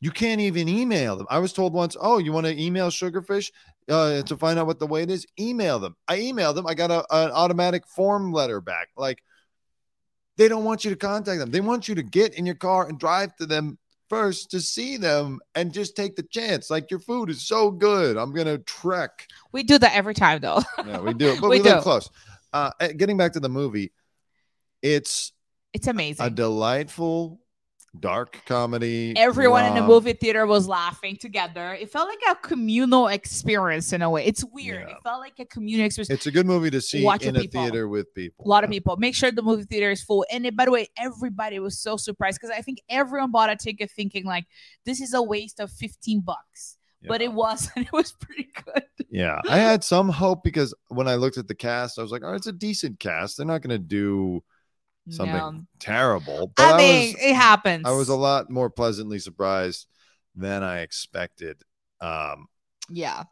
you 0.00 0.10
can't 0.10 0.40
even 0.40 0.68
email 0.68 1.16
them 1.16 1.26
i 1.30 1.38
was 1.38 1.52
told 1.52 1.72
once 1.72 1.96
oh 2.00 2.18
you 2.18 2.32
want 2.32 2.46
to 2.46 2.62
email 2.62 2.88
sugarfish 2.90 3.50
uh, 3.88 4.20
to 4.22 4.36
find 4.36 4.58
out 4.58 4.66
what 4.66 4.78
the 4.78 4.86
wait 4.86 5.10
is 5.10 5.26
email 5.40 5.78
them 5.78 5.96
i 6.08 6.18
emailed 6.18 6.54
them 6.54 6.66
i 6.66 6.74
got 6.74 6.90
a, 6.90 6.98
an 7.10 7.30
automatic 7.30 7.86
form 7.86 8.32
letter 8.32 8.60
back 8.60 8.88
like 8.96 9.22
they 10.38 10.48
don't 10.48 10.64
want 10.64 10.84
you 10.84 10.90
to 10.90 10.96
contact 10.96 11.38
them 11.38 11.50
they 11.50 11.60
want 11.60 11.86
you 11.88 11.94
to 11.94 12.02
get 12.02 12.32
in 12.34 12.46
your 12.46 12.54
car 12.54 12.88
and 12.88 12.98
drive 12.98 13.36
to 13.36 13.44
them 13.44 13.76
first 14.08 14.50
to 14.50 14.58
see 14.58 14.96
them 14.96 15.38
and 15.54 15.70
just 15.74 15.94
take 15.94 16.16
the 16.16 16.22
chance 16.22 16.70
like 16.70 16.90
your 16.90 17.00
food 17.00 17.28
is 17.28 17.46
so 17.46 17.70
good 17.70 18.16
i'm 18.16 18.32
gonna 18.32 18.56
trek 18.58 19.26
we 19.52 19.62
do 19.62 19.76
that 19.78 19.92
every 19.94 20.14
time 20.14 20.40
though. 20.40 20.62
yeah, 20.86 20.98
we 20.98 21.12
do, 21.12 21.36
but 21.40 21.50
We 21.50 21.58
we, 21.60 21.62
live 21.62 21.82
close. 21.82 22.08
Uh, 22.54 22.70
eh, 22.80 22.92
getting 22.92 23.18
back 23.18 23.34
to 23.34 23.40
the 23.40 23.48
movie, 23.50 23.92
it's 24.80 25.32
It's 25.74 25.86
amazing. 25.86 26.24
a 26.24 26.30
delightful 26.30 27.40
dark 27.98 28.38
comedy. 28.46 29.14
Everyone 29.16 29.64
in 29.64 29.74
the 29.74 29.80
um, 29.80 29.86
movie 29.86 30.12
theater 30.12 30.46
was 30.46 30.68
laughing 30.68 31.16
together. 31.16 31.74
It 31.74 31.90
felt 31.90 32.08
like 32.08 32.18
a 32.30 32.34
communal 32.36 33.08
experience 33.08 33.92
in 33.92 34.02
a 34.02 34.10
way. 34.10 34.24
It's 34.24 34.44
weird. 34.44 34.86
Yeah. 34.88 34.96
It 34.96 35.02
felt 35.02 35.20
like 35.20 35.38
a 35.38 35.44
communal 35.44 35.86
experience. 35.86 36.10
It's 36.10 36.26
a 36.26 36.30
good 36.30 36.46
movie 36.46 36.70
to 36.70 36.80
see 36.80 37.04
Watch 37.04 37.22
in 37.24 37.34
with 37.34 37.46
a 37.46 37.48
theater 37.48 37.88
with 37.88 38.12
people. 38.14 38.44
a 38.44 38.48
lot 38.48 38.64
of 38.64 38.70
people. 38.70 38.96
Make 38.96 39.14
sure 39.14 39.30
the 39.30 39.42
movie 39.42 39.64
theater 39.64 39.90
is 39.90 40.02
full. 40.02 40.24
And 40.30 40.44
then, 40.44 40.54
by 40.54 40.64
the 40.64 40.70
way, 40.70 40.88
everybody 40.96 41.58
was 41.58 41.78
so 41.78 41.96
surprised 41.96 42.38
because 42.40 42.56
I 42.56 42.62
think 42.62 42.80
everyone 42.88 43.30
bought 43.30 43.50
a 43.50 43.56
ticket 43.56 43.90
thinking 43.90 44.24
like 44.24 44.44
this 44.84 45.00
is 45.00 45.14
a 45.14 45.22
waste 45.22 45.60
of 45.60 45.70
15 45.70 46.20
bucks. 46.20 46.76
But 47.06 47.22
it 47.22 47.32
wasn't. 47.32 47.76
It 47.86 47.92
was 47.92 48.12
pretty 48.12 48.48
good. 48.64 48.82
yeah, 49.08 49.40
I 49.48 49.58
had 49.58 49.84
some 49.84 50.08
hope 50.08 50.42
because 50.42 50.74
when 50.88 51.06
I 51.06 51.14
looked 51.14 51.38
at 51.38 51.46
the 51.46 51.54
cast, 51.54 51.96
I 51.96 52.02
was 52.02 52.10
like, 52.10 52.22
"Oh, 52.24 52.34
it's 52.34 52.48
a 52.48 52.52
decent 52.52 52.98
cast. 52.98 53.36
They're 53.36 53.46
not 53.46 53.62
going 53.62 53.70
to 53.70 53.78
do 53.78 54.42
something 55.10 55.34
No. 55.34 55.62
terrible." 55.78 56.52
But 56.56 56.66
I 56.66 56.72
I, 56.72 56.78
mean, 56.78 57.14
was, 57.14 57.22
it 57.22 57.34
happens. 57.34 57.86
I 57.86 57.92
was 57.92 58.08
a 58.08 58.14
lot 58.16 58.50
more 58.50 58.70
pleasantly 58.70 59.18
surprised 59.18 59.86
than 60.34 60.62
I 60.62 60.80
expected. 60.80 61.62
Um, 62.00 62.48
Yeah. 62.88 63.24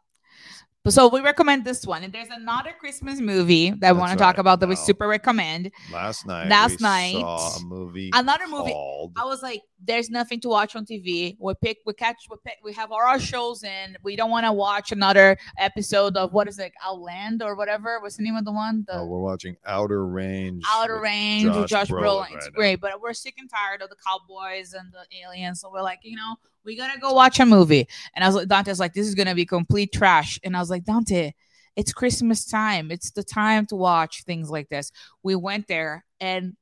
So 0.89 1.09
we 1.09 1.19
recommend 1.19 1.65
this 1.65 1.85
one. 1.85 2.03
And 2.03 2.13
there's 2.13 2.29
another 2.29 2.73
Christmas 2.79 3.19
movie 3.19 3.71
that 3.71 3.79
That's 3.81 3.97
want 3.97 4.11
to 4.13 4.17
talk 4.17 4.37
about 4.37 4.59
that 4.61 4.67
we 4.69 4.75
super 4.75 5.07
recommend. 5.07 5.71
last 5.91 6.25
night, 6.25 6.47
Last 6.47 6.79
we 6.79 6.83
night, 6.83 7.19
saw 7.21 7.57
a 7.57 7.63
movie. 7.65 8.09
Another 8.13 8.47
movie. 8.47 8.71
called 8.71 9.13
I 9.17 9.25
was 9.25 9.41
like, 9.43 9.61
there's 9.83 10.09
nothing 10.09 10.39
to 10.41 10.49
watch 10.49 10.75
on 10.75 10.85
TV. 10.85 11.35
We 11.39 11.53
pick, 11.61 11.79
we 11.85 11.93
catch, 11.93 12.17
we 12.31 12.37
pick, 12.45 12.57
we 12.63 12.73
have 12.73 12.91
all 12.91 13.01
our 13.01 13.19
shows 13.19 13.63
in. 13.63 13.97
We 14.03 14.15
don't 14.15 14.29
want 14.31 14.45
to 14.45 14.53
watch 14.53 14.91
another 14.91 15.37
episode 15.59 16.15
of 16.17 16.33
what 16.33 16.47
is 16.47 16.57
it, 16.57 16.71
Outland 16.83 17.43
or 17.43 17.55
whatever. 17.55 17.99
What's 18.01 18.17
the 18.17 18.23
name 18.23 18.35
of 18.35 18.45
the 18.45 18.51
one? 18.51 18.85
The 18.87 18.99
Oh, 18.99 19.05
we're 19.05 19.19
watching 19.19 19.57
Outer 19.65 20.05
Range. 20.07 20.63
Outer 20.69 20.95
with 20.95 21.03
Range 21.03 21.45
with 21.47 21.67
Josh 21.67 21.69
Josh 21.69 21.89
Brolin 21.89 22.01
Brolin. 22.01 22.21
right 22.21 22.33
It's 22.35 22.45
now. 22.47 22.51
great, 22.53 22.81
but 22.81 23.01
we're 23.01 23.13
sick 23.13 23.35
and 23.37 23.49
tired 23.49 23.81
of 23.81 23.89
the 23.89 23.97
cowboys 24.05 24.73
and 24.73 24.91
the 24.93 25.03
aliens. 25.25 25.59
So 25.61 25.69
we're 25.71 25.81
like, 25.83 25.99
you 26.03 26.15
know, 26.15 26.35
we 26.67 26.75
gotta 26.75 26.99
go 26.99 27.13
watch 27.13 27.39
a 27.39 27.45
movie. 27.45 27.87
And 28.13 28.23
I 28.23 28.27
was 28.27 28.35
like, 28.35 28.49
Dante's 28.49 28.79
like, 28.79 28.93
this 28.93 29.07
is 29.07 29.15
gonna 29.15 29.33
be 29.33 29.45
complete 29.45 29.91
trash. 29.93 30.39
And 30.43 30.55
I 30.55 30.59
was 30.59 30.69
like, 30.69 30.83
Dante, 30.83 31.31
it's 31.75 31.93
Christmas 31.93 32.45
time. 32.45 32.91
It's 32.91 33.11
the 33.11 33.23
time 33.23 33.65
to 33.67 33.75
watch 33.75 34.23
things 34.25 34.51
like 34.51 34.67
this. 34.67 34.91
We 35.23 35.35
went 35.35 35.67
there 35.67 36.03
and 36.19 36.57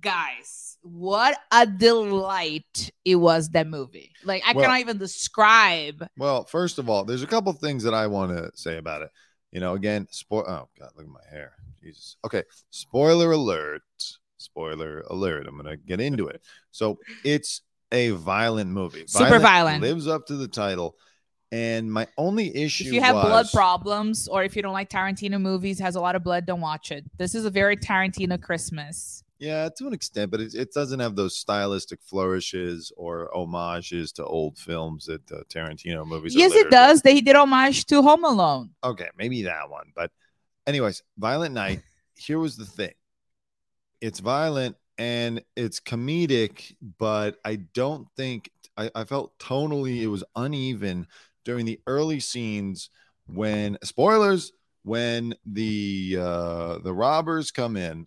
guys, 0.00 0.78
what 0.82 1.36
a 1.50 1.66
delight 1.66 2.92
it 3.04 3.16
was 3.16 3.50
that 3.50 3.66
movie. 3.66 4.12
Like 4.24 4.44
I 4.46 4.52
Well- 4.52 4.64
cannot 4.64 4.80
even 4.80 4.98
describe. 4.98 6.06
Well, 6.16 6.44
first 6.44 6.78
of 6.78 6.88
all, 6.88 7.04
there's 7.04 7.24
a 7.24 7.26
couple 7.26 7.52
things 7.52 7.82
that 7.82 7.94
I 7.94 8.06
want 8.06 8.30
to 8.30 8.50
say 8.54 8.78
about 8.78 9.02
it. 9.02 9.10
You 9.50 9.58
know, 9.58 9.74
again, 9.74 10.06
spoil. 10.12 10.44
Oh 10.46 10.68
God, 10.78 10.90
look 10.96 11.06
at 11.06 11.10
my 11.12 11.28
hair. 11.28 11.54
Jesus. 11.82 12.16
Okay, 12.24 12.44
spoiler 12.70 13.32
alert. 13.32 13.82
Spoiler 14.36 15.00
alert. 15.10 15.48
I'm 15.48 15.56
gonna 15.56 15.76
get 15.76 16.00
into 16.00 16.28
it. 16.28 16.40
So 16.70 17.00
it's 17.24 17.62
a 17.92 18.10
violent 18.10 18.70
movie. 18.70 19.04
Super 19.06 19.38
violent. 19.38 19.82
Lives 19.82 20.06
up 20.06 20.26
to 20.26 20.36
the 20.36 20.48
title. 20.48 20.96
And 21.52 21.92
my 21.92 22.06
only 22.16 22.56
issue. 22.56 22.84
If 22.84 22.92
you 22.92 23.00
have 23.00 23.14
blood 23.14 23.46
problems 23.52 24.28
or 24.28 24.44
if 24.44 24.54
you 24.54 24.62
don't 24.62 24.72
like 24.72 24.88
Tarantino 24.88 25.40
movies, 25.40 25.80
has 25.80 25.96
a 25.96 26.00
lot 26.00 26.14
of 26.14 26.22
blood, 26.22 26.46
don't 26.46 26.60
watch 26.60 26.92
it. 26.92 27.04
This 27.18 27.34
is 27.34 27.44
a 27.44 27.50
very 27.50 27.76
Tarantino 27.76 28.40
Christmas. 28.40 29.24
Yeah, 29.40 29.70
to 29.78 29.86
an 29.86 29.94
extent, 29.94 30.30
but 30.30 30.40
it, 30.40 30.54
it 30.54 30.72
doesn't 30.72 31.00
have 31.00 31.16
those 31.16 31.36
stylistic 31.36 32.00
flourishes 32.02 32.92
or 32.96 33.30
homages 33.32 34.12
to 34.12 34.24
old 34.24 34.58
films 34.58 35.06
that 35.06 35.32
uh, 35.32 35.38
Tarantino 35.48 36.06
movies. 36.06 36.36
yes, 36.36 36.52
it 36.54 36.70
does. 36.70 37.00
They 37.00 37.22
did 37.22 37.34
homage 37.34 37.86
to 37.86 38.02
Home 38.02 38.24
Alone. 38.24 38.70
Okay, 38.84 39.08
maybe 39.16 39.42
that 39.44 39.70
one. 39.70 39.92
But, 39.96 40.12
anyways, 40.66 41.02
Violent 41.18 41.54
Night. 41.54 41.80
Here 42.16 42.38
was 42.38 42.58
the 42.58 42.66
thing 42.66 42.92
it's 44.00 44.20
violent 44.20 44.76
and 45.00 45.42
it's 45.56 45.80
comedic, 45.80 46.74
but 46.98 47.36
I 47.42 47.56
don't 47.56 48.06
think 48.18 48.50
I, 48.76 48.90
I 48.94 49.04
felt 49.04 49.36
tonally 49.38 50.02
it 50.02 50.08
was 50.08 50.22
uneven 50.36 51.06
during 51.42 51.64
the 51.64 51.80
early 51.86 52.20
scenes 52.20 52.90
when 53.26 53.78
spoilers 53.82 54.52
when 54.82 55.34
the 55.46 56.18
uh 56.20 56.78
the 56.80 56.92
robbers 56.92 57.50
come 57.50 57.78
in 57.78 58.06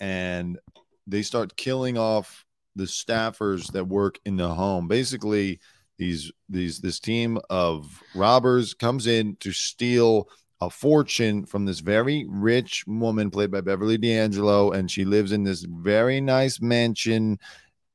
and 0.00 0.58
they 1.06 1.22
start 1.22 1.56
killing 1.56 1.96
off 1.96 2.44
the 2.74 2.84
staffers 2.84 3.70
that 3.70 3.86
work 3.86 4.18
in 4.24 4.36
the 4.36 4.48
home. 4.48 4.88
Basically 4.88 5.60
these 5.98 6.32
these 6.48 6.80
this 6.80 6.98
team 6.98 7.38
of 7.48 8.02
robbers 8.12 8.74
comes 8.74 9.06
in 9.06 9.36
to 9.36 9.52
steal 9.52 10.28
a 10.66 10.70
fortune 10.70 11.44
from 11.46 11.64
this 11.64 11.80
very 11.80 12.26
rich 12.28 12.84
woman 12.86 13.30
played 13.30 13.50
by 13.50 13.60
Beverly 13.60 13.98
D'Angelo 13.98 14.70
and 14.72 14.90
she 14.90 15.04
lives 15.04 15.32
in 15.32 15.44
this 15.44 15.62
very 15.62 16.20
nice 16.20 16.60
mansion 16.60 17.38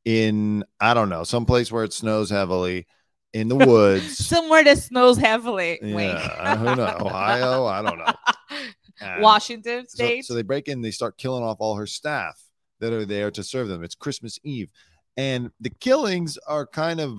in 0.05 0.63
I 0.79 0.93
don't 0.93 1.09
know 1.09 1.23
some 1.23 1.45
place 1.45 1.71
where 1.71 1.83
it 1.83 1.93
snows 1.93 2.29
heavily 2.29 2.87
in 3.33 3.47
the 3.47 3.55
woods 3.55 4.17
Somewhere 4.25 4.63
that 4.63 4.77
snows 4.79 5.17
heavily. 5.17 5.79
Yeah 5.81 6.57
who 6.57 6.75
knows 6.75 7.01
Ohio 7.01 7.65
I 7.65 7.81
don't 7.81 7.97
know 7.99 8.13
And 9.01 9.21
Washington 9.21 9.87
so, 9.87 9.95
State. 9.95 10.25
so 10.25 10.33
they 10.33 10.41
break 10.41 10.67
in, 10.67 10.81
they 10.81 10.91
start 10.91 11.17
killing 11.17 11.43
off 11.43 11.57
all 11.59 11.75
her 11.75 11.87
staff 11.87 12.41
that 12.79 12.91
are 12.91 13.05
there 13.05 13.31
to 13.31 13.43
serve 13.43 13.69
them. 13.69 13.83
It's 13.83 13.95
Christmas 13.95 14.39
Eve. 14.43 14.69
And 15.15 15.51
the 15.59 15.69
killings 15.69 16.37
are 16.47 16.65
kind 16.65 16.99
of 16.99 17.17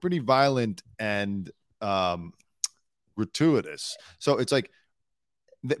pretty 0.00 0.18
violent 0.18 0.82
and 0.98 1.50
um 1.80 2.32
gratuitous. 3.18 3.96
So 4.18 4.38
it's 4.38 4.52
like 4.52 4.70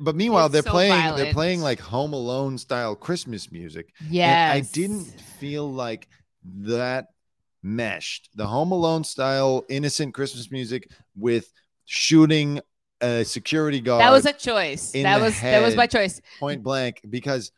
but 0.00 0.16
meanwhile 0.16 0.46
It's 0.46 0.54
they're 0.54 0.62
so 0.62 0.70
playing 0.72 1.14
they're 1.14 1.32
playing 1.32 1.60
like 1.60 1.78
home 1.78 2.12
alone 2.12 2.58
style 2.58 2.96
Christmas 2.96 3.52
music. 3.52 3.94
yeah 4.10 4.50
I 4.52 4.60
didn't 4.60 5.04
feel 5.38 5.72
like 5.72 6.08
that 6.44 7.06
meshed. 7.62 8.30
The 8.34 8.46
Home 8.46 8.72
Alone 8.72 9.04
style 9.04 9.64
innocent 9.68 10.14
Christmas 10.14 10.50
music 10.50 10.90
with 11.16 11.52
shooting 11.84 12.60
a 13.00 13.24
security 13.24 13.80
guard 13.80 14.00
That 14.00 14.10
was 14.10 14.26
a 14.26 14.32
choice. 14.32 14.92
That 14.92 15.20
was 15.20 15.40
that 15.40 15.62
was 15.62 15.76
my 15.76 15.86
choice. 15.86 16.20
point 16.40 16.62
blank 16.64 17.00
because 17.08 17.52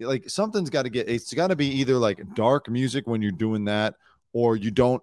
like 0.00 0.28
something's 0.28 0.70
got 0.70 0.82
to 0.82 0.90
get 0.90 1.08
it's 1.08 1.32
got 1.34 1.48
to 1.48 1.56
be 1.56 1.66
either 1.80 1.94
like 1.94 2.34
dark 2.34 2.68
music 2.68 3.06
when 3.06 3.22
you're 3.22 3.30
doing 3.30 3.66
that 3.66 3.94
or 4.32 4.56
you 4.56 4.70
don't 4.72 5.02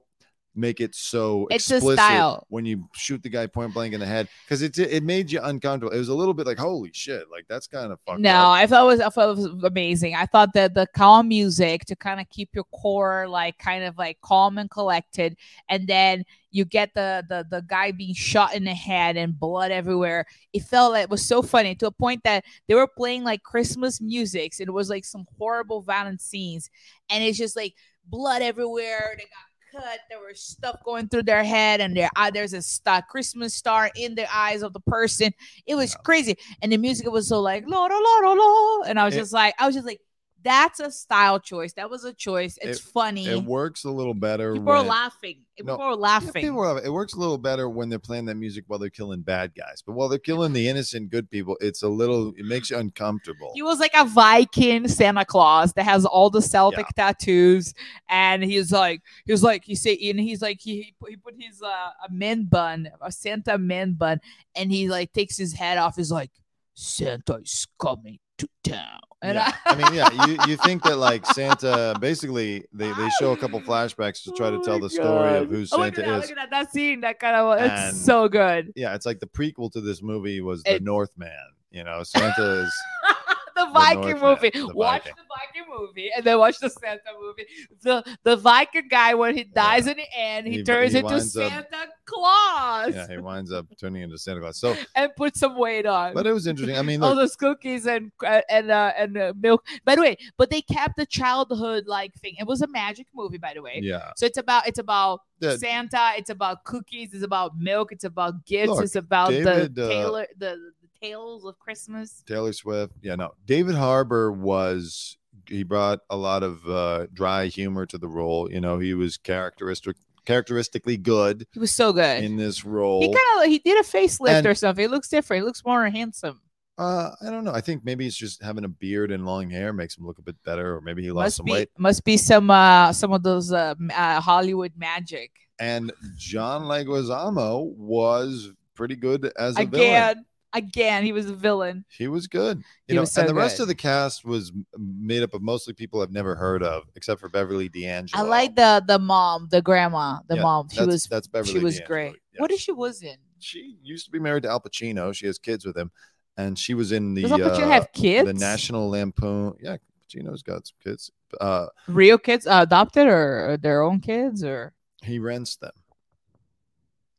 make 0.57 0.81
it 0.81 0.95
so 0.95 1.47
It's 1.51 1.69
a 1.71 1.75
explicit 1.75 1.99
style. 1.99 2.45
when 2.49 2.65
you 2.65 2.89
shoot 2.93 3.21
the 3.23 3.29
guy 3.29 3.47
point 3.47 3.73
blank 3.73 3.93
in 3.93 3.99
the 3.99 4.05
head 4.05 4.27
because 4.45 4.61
it 4.61 4.77
it 4.79 5.03
made 5.03 5.31
you 5.31 5.39
uncomfortable. 5.41 5.93
It 5.93 5.99
was 5.99 6.09
a 6.09 6.15
little 6.15 6.33
bit 6.33 6.47
like 6.47 6.57
holy 6.57 6.91
shit, 6.93 7.25
like 7.31 7.45
that's 7.47 7.67
kind 7.67 7.91
of 7.91 7.99
fucked 8.05 8.19
No, 8.19 8.31
up. 8.31 8.47
I 8.57 8.67
thought 8.67 8.83
it 8.83 8.87
was 8.87 8.99
I 8.99 9.09
thought 9.09 9.29
it 9.29 9.35
was 9.37 9.63
amazing. 9.63 10.15
I 10.15 10.25
thought 10.25 10.53
that 10.53 10.73
the 10.73 10.87
calm 10.95 11.27
music 11.29 11.85
to 11.85 11.95
kind 11.95 12.19
of 12.19 12.29
keep 12.29 12.49
your 12.53 12.65
core 12.65 13.27
like 13.27 13.57
kind 13.59 13.83
of 13.83 13.97
like 13.97 14.19
calm 14.21 14.57
and 14.57 14.69
collected, 14.69 15.37
and 15.69 15.87
then 15.87 16.25
you 16.51 16.65
get 16.65 16.93
the 16.95 17.23
the 17.29 17.45
the 17.49 17.61
guy 17.61 17.91
being 17.91 18.15
shot 18.15 18.55
in 18.55 18.63
the 18.63 18.73
head 18.73 19.17
and 19.17 19.37
blood 19.39 19.71
everywhere. 19.71 20.25
It 20.53 20.63
felt 20.63 20.93
like 20.93 21.03
it 21.03 21.09
was 21.09 21.23
so 21.25 21.41
funny 21.41 21.75
to 21.75 21.87
a 21.87 21.91
point 21.91 22.23
that 22.23 22.45
they 22.67 22.73
were 22.75 22.87
playing 22.87 23.23
like 23.23 23.43
Christmas 23.43 24.01
music. 24.01 24.53
It 24.59 24.71
was 24.73 24.89
like 24.89 25.05
some 25.05 25.25
horrible 25.37 25.81
violent 25.81 26.21
scenes, 26.21 26.69
and 27.09 27.23
it's 27.23 27.37
just 27.37 27.55
like 27.55 27.75
blood 28.05 28.41
everywhere. 28.41 29.13
They 29.17 29.23
got 29.23 29.46
cut. 29.77 29.99
There 30.09 30.19
was 30.19 30.39
stuff 30.41 30.83
going 30.83 31.07
through 31.09 31.23
their 31.23 31.43
head, 31.43 31.81
and 31.81 31.95
their 31.95 32.09
eye. 32.15 32.31
There's 32.31 32.53
a 32.53 32.61
star, 32.61 33.01
Christmas 33.09 33.53
star 33.53 33.89
in 33.95 34.15
the 34.15 34.25
eyes 34.35 34.61
of 34.63 34.73
the 34.73 34.79
person. 34.81 35.33
It 35.65 35.75
was 35.75 35.95
crazy, 35.95 36.37
and 36.61 36.71
the 36.71 36.77
music 36.77 37.09
was 37.09 37.27
so 37.27 37.41
like 37.41 37.63
la 37.67 37.85
la 37.85 37.97
la 37.97 38.29
la 38.29 38.33
la, 38.33 38.81
and 38.87 38.99
I 38.99 39.05
was 39.05 39.15
It- 39.15 39.19
just 39.19 39.33
like, 39.33 39.53
I 39.59 39.65
was 39.65 39.75
just 39.75 39.87
like, 39.87 40.01
that's 40.43 40.79
a 40.79 40.91
style 40.91 41.39
choice. 41.39 41.73
That 41.73 41.89
was 41.89 42.03
a 42.05 42.13
choice. 42.13 42.57
It's 42.61 42.79
It- 42.79 42.83
funny. 42.83 43.25
It 43.25 43.43
works 43.43 43.83
a 43.83 43.89
little 43.91 44.13
better. 44.13 44.53
People 44.53 44.69
are 44.71 44.83
laughing. 44.83 45.39
No, 45.59 45.73
People 45.73 45.81
are 45.85 45.89
Yeah, 45.91 45.95
laughing. 45.95 46.41
people 46.43 46.59
are- 46.59 46.83
it 46.83 46.93
works 46.93 47.13
a 47.15 47.19
little 47.19 47.39
better 47.39 47.67
when 47.67 47.89
they're 47.89 47.97
playing 47.97 48.25
that 48.25 48.35
music 48.35 48.63
while 48.67 48.77
they're 48.77 48.91
killing 48.91 49.21
bad 49.21 49.55
guys, 49.55 49.81
but 49.85 49.93
while 49.93 50.07
they're 50.07 50.19
killing 50.19 50.53
the 50.53 50.67
innocent 50.67 51.09
good 51.09 51.29
people, 51.31 51.57
it's 51.59 51.81
a 51.81 51.87
little. 51.89 52.29
It 52.37 52.45
makes 52.45 52.69
you 52.69 52.77
uncomfortable. 52.77 53.51
He 53.55 53.63
was 53.63 53.79
like 53.79 53.93
a 53.95 54.05
Viking 54.05 54.87
Santa 54.87 55.25
Claus 55.25 55.73
that 55.73 55.83
has 55.83 56.05
all 56.05 56.29
the 56.29 56.41
Celtic 56.43 56.85
tattoos, 56.95 57.73
and 58.07 58.43
he's 58.43 58.71
like, 58.71 59.01
he's 59.25 59.41
like, 59.43 59.65
he 59.65 59.73
say, 59.75 59.97
and 60.09 60.19
he's 60.19 60.41
like, 60.43 60.61
he 60.61 60.83
he 60.83 60.93
put, 60.99 61.09
he 61.09 61.15
put 61.17 61.33
his 61.39 61.61
uh, 61.63 61.67
a 62.07 62.11
man 62.11 62.43
bun, 62.45 62.89
a 63.01 63.11
Santa 63.11 63.57
man 63.57 63.93
bun, 63.93 64.21
and 64.55 64.71
he 64.71 64.87
like 64.87 65.11
takes 65.11 65.35
his 65.37 65.53
head 65.53 65.79
off. 65.79 65.95
He's 65.95 66.11
like, 66.11 66.29
Santa 66.75 67.37
is 67.37 67.65
coming 67.79 68.19
to 68.37 68.47
town, 68.63 68.99
and 69.21 69.35
yeah. 69.35 69.51
I, 69.65 69.71
I 69.71 69.75
mean, 69.75 69.93
yeah, 69.93 70.25
you, 70.27 70.37
you 70.47 70.57
think 70.57 70.83
that 70.83 70.97
like 70.97 71.25
Santa 71.25 71.95
basically 71.99 72.65
they, 72.73 72.91
they 72.93 73.09
show 73.19 73.31
a 73.31 73.37
couple 73.37 73.59
flashbacks 73.61 74.23
to 74.23 74.31
try 74.31 74.49
to 74.49 74.57
Oh 74.57 74.63
tell 74.63 74.79
the 74.79 74.89
story 74.89 75.37
of 75.37 75.49
God. 75.49 75.55
who 75.55 75.55
Oh, 75.55 75.59
look 75.59 75.67
Santa 75.67 75.87
at 75.87 75.95
that, 75.95 76.23
is. 76.23 76.29
Look 76.29 76.31
at 76.31 76.35
that, 76.35 76.49
that 76.65 76.71
scene, 76.71 77.01
that 77.01 77.19
kind 77.19 77.35
of, 77.35 77.59
it's 77.59 77.81
And- 77.89 77.97
so 77.97 78.27
good. 78.27 78.73
Yeah, 78.75 78.93
it's 78.95 79.05
like 79.05 79.19
the 79.19 79.27
prequel 79.27 79.71
to 79.73 79.81
this 79.81 80.01
movie 80.01 80.41
was 80.41 80.61
the 80.63 80.79
Northman. 80.79 81.31
You 81.71 81.83
know, 81.83 82.03
Santa 82.03 82.61
is 82.63 82.73
the 83.65 83.71
Viking 83.73 84.19
movie. 84.19 84.49
the 84.51 84.67
watch 84.73 85.03
Viking. 85.03 85.13
the 85.17 85.23
Viking 85.63 85.73
movie 85.77 86.09
and 86.15 86.23
then 86.25 86.37
watch 86.39 86.59
the 86.59 86.69
Santa 86.69 87.11
movie. 87.19 87.45
The 87.81 88.03
the 88.23 88.35
Viking 88.35 88.87
guy 88.89 89.13
when 89.13 89.35
he 89.35 89.43
dies 89.43 89.87
in 89.87 89.97
the 89.97 90.05
end, 90.15 90.47
he, 90.47 90.57
He- 90.57 90.63
turns 90.63 90.91
he 90.93 90.99
into 90.99 91.11
winds 91.13 91.35
up- 91.37 91.51
Santa 91.51 91.87
Claus 92.05 92.95
yeah, 92.95 93.07
he 93.07 93.17
winds 93.17 93.51
up 93.51 93.65
turning 93.79 94.01
into 94.03 94.17
Santa 94.17 94.39
Claus. 94.41 94.57
So, 94.59 94.75
and 94.95 95.11
puts 95.15 95.39
some 95.39 95.57
weight 95.57 95.85
on. 95.85 96.13
but 96.13 96.25
it 96.25 96.31
was 96.33 96.47
interesting. 96.47 96.77
I 96.77 96.81
mean, 96.81 97.03
all 97.03 97.15
those 97.15 97.35
cookies 97.35 97.85
and 97.85 98.11
and 98.49 98.71
uh, 98.71 98.93
and 98.97 99.17
uh, 99.17 99.33
milk. 99.39 99.65
By 99.85 99.95
the 99.95 100.01
way, 100.01 100.17
but 100.37 100.49
they 100.49 100.61
kept 100.61 100.95
the 100.97 101.05
childhood 101.05 101.85
like 101.87 102.13
thing. 102.15 102.35
It 102.39 102.47
was 102.47 102.61
a 102.61 102.67
magic 102.67 103.07
movie, 103.13 103.37
by 103.37 103.53
the 103.53 103.61
way. 103.61 103.79
yeah, 103.83 104.11
So 104.15 104.25
it's 104.25 104.37
about 104.37 104.67
it's 104.67 104.79
about 104.79 105.21
Yeah. 105.39 105.57
Santa. 105.57 106.13
It's 106.17 106.29
about 106.29 106.63
cookies. 106.63 107.13
It's 107.13 107.23
about 107.23 107.57
milk. 107.59 107.91
It's 107.91 108.03
about 108.05 108.45
gifts. 108.45 108.69
Look, 108.69 108.83
it's 108.83 108.95
about 108.95 109.29
David, 109.31 109.75
the 109.75 109.85
uh, 109.85 109.89
Taylor 109.89 110.27
the, 110.37 110.45
the 110.45 110.76
tales 111.01 111.45
of 111.45 111.57
Christmas. 111.59 112.23
Taylor 112.27 112.53
Swift. 112.53 112.93
Yeah, 113.01 113.15
no, 113.15 113.33
David 113.45 113.75
Harbour 113.75 114.31
was 114.31 115.17
he 115.47 115.63
brought 115.63 115.99
a 116.09 116.17
lot 116.17 116.43
of 116.43 116.67
uh, 116.67 117.07
dry 117.13 117.45
humor 117.47 117.85
to 117.85 117.97
the 117.97 118.07
role. 118.07 118.51
You 118.51 118.59
know, 118.61 118.79
he 118.79 118.93
was 118.93 119.17
characteristic 119.17 119.95
characteristically 120.25 120.97
good 120.97 121.47
He 121.53 121.59
was 121.59 121.71
so 121.71 121.93
good. 121.93 122.23
in 122.23 122.35
this 122.35 122.65
role. 122.65 123.01
He 123.01 123.07
kind 123.07 123.43
of 123.43 123.49
he 123.49 123.59
did 123.59 123.77
a 123.79 123.87
facelift 123.87 124.29
And- 124.29 124.47
or 124.47 124.55
something. 124.55 124.81
He 124.83 124.87
looks 124.87 125.07
different. 125.07 125.41
He 125.43 125.45
looks 125.45 125.63
more 125.65 125.87
handsome. 125.89 126.41
Uh, 126.77 127.09
I 127.25 127.31
don't 127.31 127.43
know. 127.43 127.53
I 127.53 127.61
think 127.61 127.83
maybe 127.83 128.05
it's 128.05 128.15
just 128.15 128.43
having 128.43 128.63
a 128.63 128.67
beard 128.67 129.11
and 129.11 129.25
long 129.25 129.49
hair 129.49 129.73
makes 129.73 129.97
him 129.97 130.05
look 130.05 130.19
a 130.19 130.21
bit 130.21 130.35
better, 130.43 130.75
or 130.75 130.81
maybe 130.81 131.01
he 131.01 131.11
lost 131.11 131.23
Must 131.25 131.35
some 131.37 131.45
be 131.47 131.51
weight. 131.53 131.69
must 131.79 132.03
be 132.03 132.17
some 132.17 132.51
uh 132.51 132.93
some 132.93 133.13
of 133.13 133.23
those 133.23 133.51
uh, 133.51 133.73
uh 133.95 134.21
Hollywood 134.21 134.73
magic. 134.77 135.31
And 135.59 135.91
John 136.17 136.63
Leguizamo 136.65 137.73
was 137.75 138.51
pretty 138.75 138.95
good 138.95 139.31
as 139.39 139.57
a 139.57 139.65
villain. 139.65 140.25
Again, 140.53 141.03
he 141.03 141.11
was 141.11 141.29
a 141.29 141.33
villain. 141.35 141.83
He 141.89 142.07
was 142.07 142.27
good. 142.27 142.59
He 142.87 142.93
You 142.93 142.95
know, 142.95 143.01
was 143.01 143.11
so 143.11 143.21
and 143.21 143.29
the 143.29 143.33
rest 143.33 143.59
of 143.59 143.67
the 143.67 143.75
cast 143.75 144.23
was 144.25 144.51
made 144.77 145.21
up 145.21 145.33
of 145.33 145.41
mostly 145.41 145.73
people 145.73 146.01
I've 146.01 146.11
never 146.11 146.35
heard 146.35 146.63
of, 146.63 146.83
except 146.95 147.19
for 147.19 147.27
Beverly 147.29 147.67
D'Angelo. 147.69 148.23
I 148.23 148.27
like 148.27 148.55
the 148.55 148.83
the 148.87 148.97
mom, 148.97 149.47
the 149.51 149.61
grandma, 149.61 150.19
the 150.27 150.35
Yeah, 150.37 150.41
mom. 150.43 150.69
She 150.69 150.85
was 150.85 151.05
that's 151.05 151.27
Beverly 151.27 151.51
she 151.53 151.59
was 151.59 151.75
D'Angelo. 151.79 151.87
great. 151.87 152.15
Yeah, 152.33 152.41
What 152.41 152.51
if 152.51 152.59
she- 152.59 152.71
was 152.71 153.01
in? 153.03 153.17
She 153.39 153.77
used 153.83 154.05
to 154.05 154.11
be 154.11 154.19
married 154.19 154.43
to 154.43 154.49
Al 154.49 154.59
Pacino. 154.61 155.13
She 155.13 155.27
has 155.27 155.37
kids 155.37 155.63
with 155.65 155.77
him, 155.77 155.91
and 156.37 156.57
she 156.57 156.73
was 156.73 156.91
in 156.91 157.13
the 157.13 157.23
Does 157.23 157.33
Al 157.33 157.39
Pacino 157.39 157.63
uh, 157.63 157.67
have 157.69 157.91
kids? 157.91 158.25
the 158.25 158.33
National 158.33 158.89
Lampoon. 158.89 159.53
Yeah, 159.61 159.77
Pacino's 160.09 160.41
got 160.43 160.65
some 160.65 160.77
kids. 160.83 161.11
Uh, 161.41 161.67
real 161.87 162.17
kids, 162.17 162.47
uh, 162.47 162.61
adopted 162.63 163.05
or 163.05 163.57
their 163.61 163.81
own 163.83 163.99
kids, 163.99 164.43
or 164.45 164.73
he 165.03 165.19
rents 165.19 165.57
them 165.57 165.73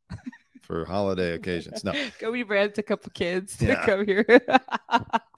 for 0.69 0.85
holiday 0.85 1.33
occasions. 1.33 1.83
No, 1.83 1.93
can 2.19 2.31
we 2.31 2.43
rent 2.43 2.77
a 2.77 2.83
couple 2.83 3.11
kids 3.15 3.57
to 3.57 3.65
Yeah. 3.69 3.85
come 3.87 4.05
here? 4.05 4.23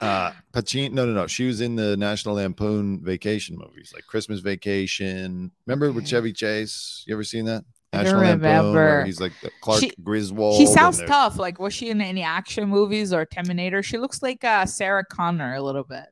uh, 0.02 0.32
Pacino. 0.52 0.92
No, 0.92 1.06
no, 1.06 1.14
no. 1.14 1.28
She 1.28 1.48
was 1.48 1.62
in 1.62 1.78
the 1.78 1.96
National 1.96 2.36
Lampoon 2.36 3.02
vacation 3.02 3.58
movies, 3.58 3.94
like 3.96 4.06
Christmas 4.08 4.42
Vacation. 4.42 5.52
Remember 5.66 5.90
with 5.94 6.06
Chevy 6.06 6.34
Chase? 6.34 7.06
You 7.08 7.16
ever 7.16 7.24
seen 7.24 7.46
that? 7.46 7.64
I 7.94 8.04
don't 8.04 8.20
remember. 8.20 9.06
he's 9.06 9.22
like 9.22 9.32
the 9.42 9.52
Clark 9.62 9.80
She- 9.80 9.94
Griswold. 10.04 10.58
She 10.58 10.66
sounds 10.66 11.02
tough. 11.04 11.38
Like, 11.40 11.60
was 11.60 11.74
she 11.74 11.90
in 11.90 12.02
any 12.02 12.24
action 12.24 12.68
movies 12.68 13.14
or 13.14 13.26
Terminator? 13.26 13.82
She 13.84 13.98
looks 13.98 14.22
like 14.22 14.44
uh, 14.44 14.66
Sarah 14.66 15.06
Connor 15.06 15.56
a 15.56 15.62
little 15.62 15.84
bit. 15.86 16.06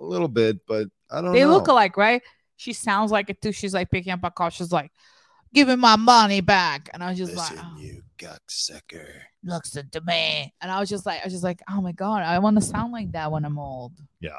A 0.00 0.04
little 0.04 0.28
bit, 0.28 0.66
but 0.66 0.88
I 1.12 1.20
don't 1.20 1.32
They 1.32 1.42
know. 1.42 1.50
look 1.52 1.68
alike, 1.68 1.96
right? 1.96 2.22
She 2.56 2.72
sounds 2.72 3.12
like 3.12 3.30
it 3.30 3.40
too. 3.40 3.52
She's 3.52 3.72
like 3.74 3.88
picking 3.90 4.12
up 4.12 4.20
a 4.24 4.30
call. 4.32 4.50
She's 4.50 4.72
like, 4.72 4.90
"Give 5.54 5.68
me 5.68 5.76
my 5.76 5.96
money 5.96 6.40
back," 6.40 6.88
and 6.92 7.02
I 7.02 7.10
was 7.10 7.18
just 7.18 7.34
Listen, 7.34 7.56
like, 7.56 7.66
oh, 7.68 7.78
you 7.80 8.02
sucker. 8.48 9.06
"Looks 9.44 9.70
to 9.70 10.00
me," 10.06 10.52
and 10.60 10.70
I 10.70 10.80
was 10.80 10.88
just 10.88 11.06
like, 11.06 11.20
I 11.20 11.24
was 11.24 11.32
just 11.32 11.44
like, 11.44 11.60
"Oh 11.70 11.80
my 11.80 11.92
god, 11.92 12.22
I 12.22 12.38
want 12.38 12.56
to 12.56 12.62
sound 12.62 12.92
like 12.92 13.12
that 13.12 13.30
when 13.30 13.44
I'm 13.44 13.58
old." 13.58 13.92
Yeah. 14.20 14.38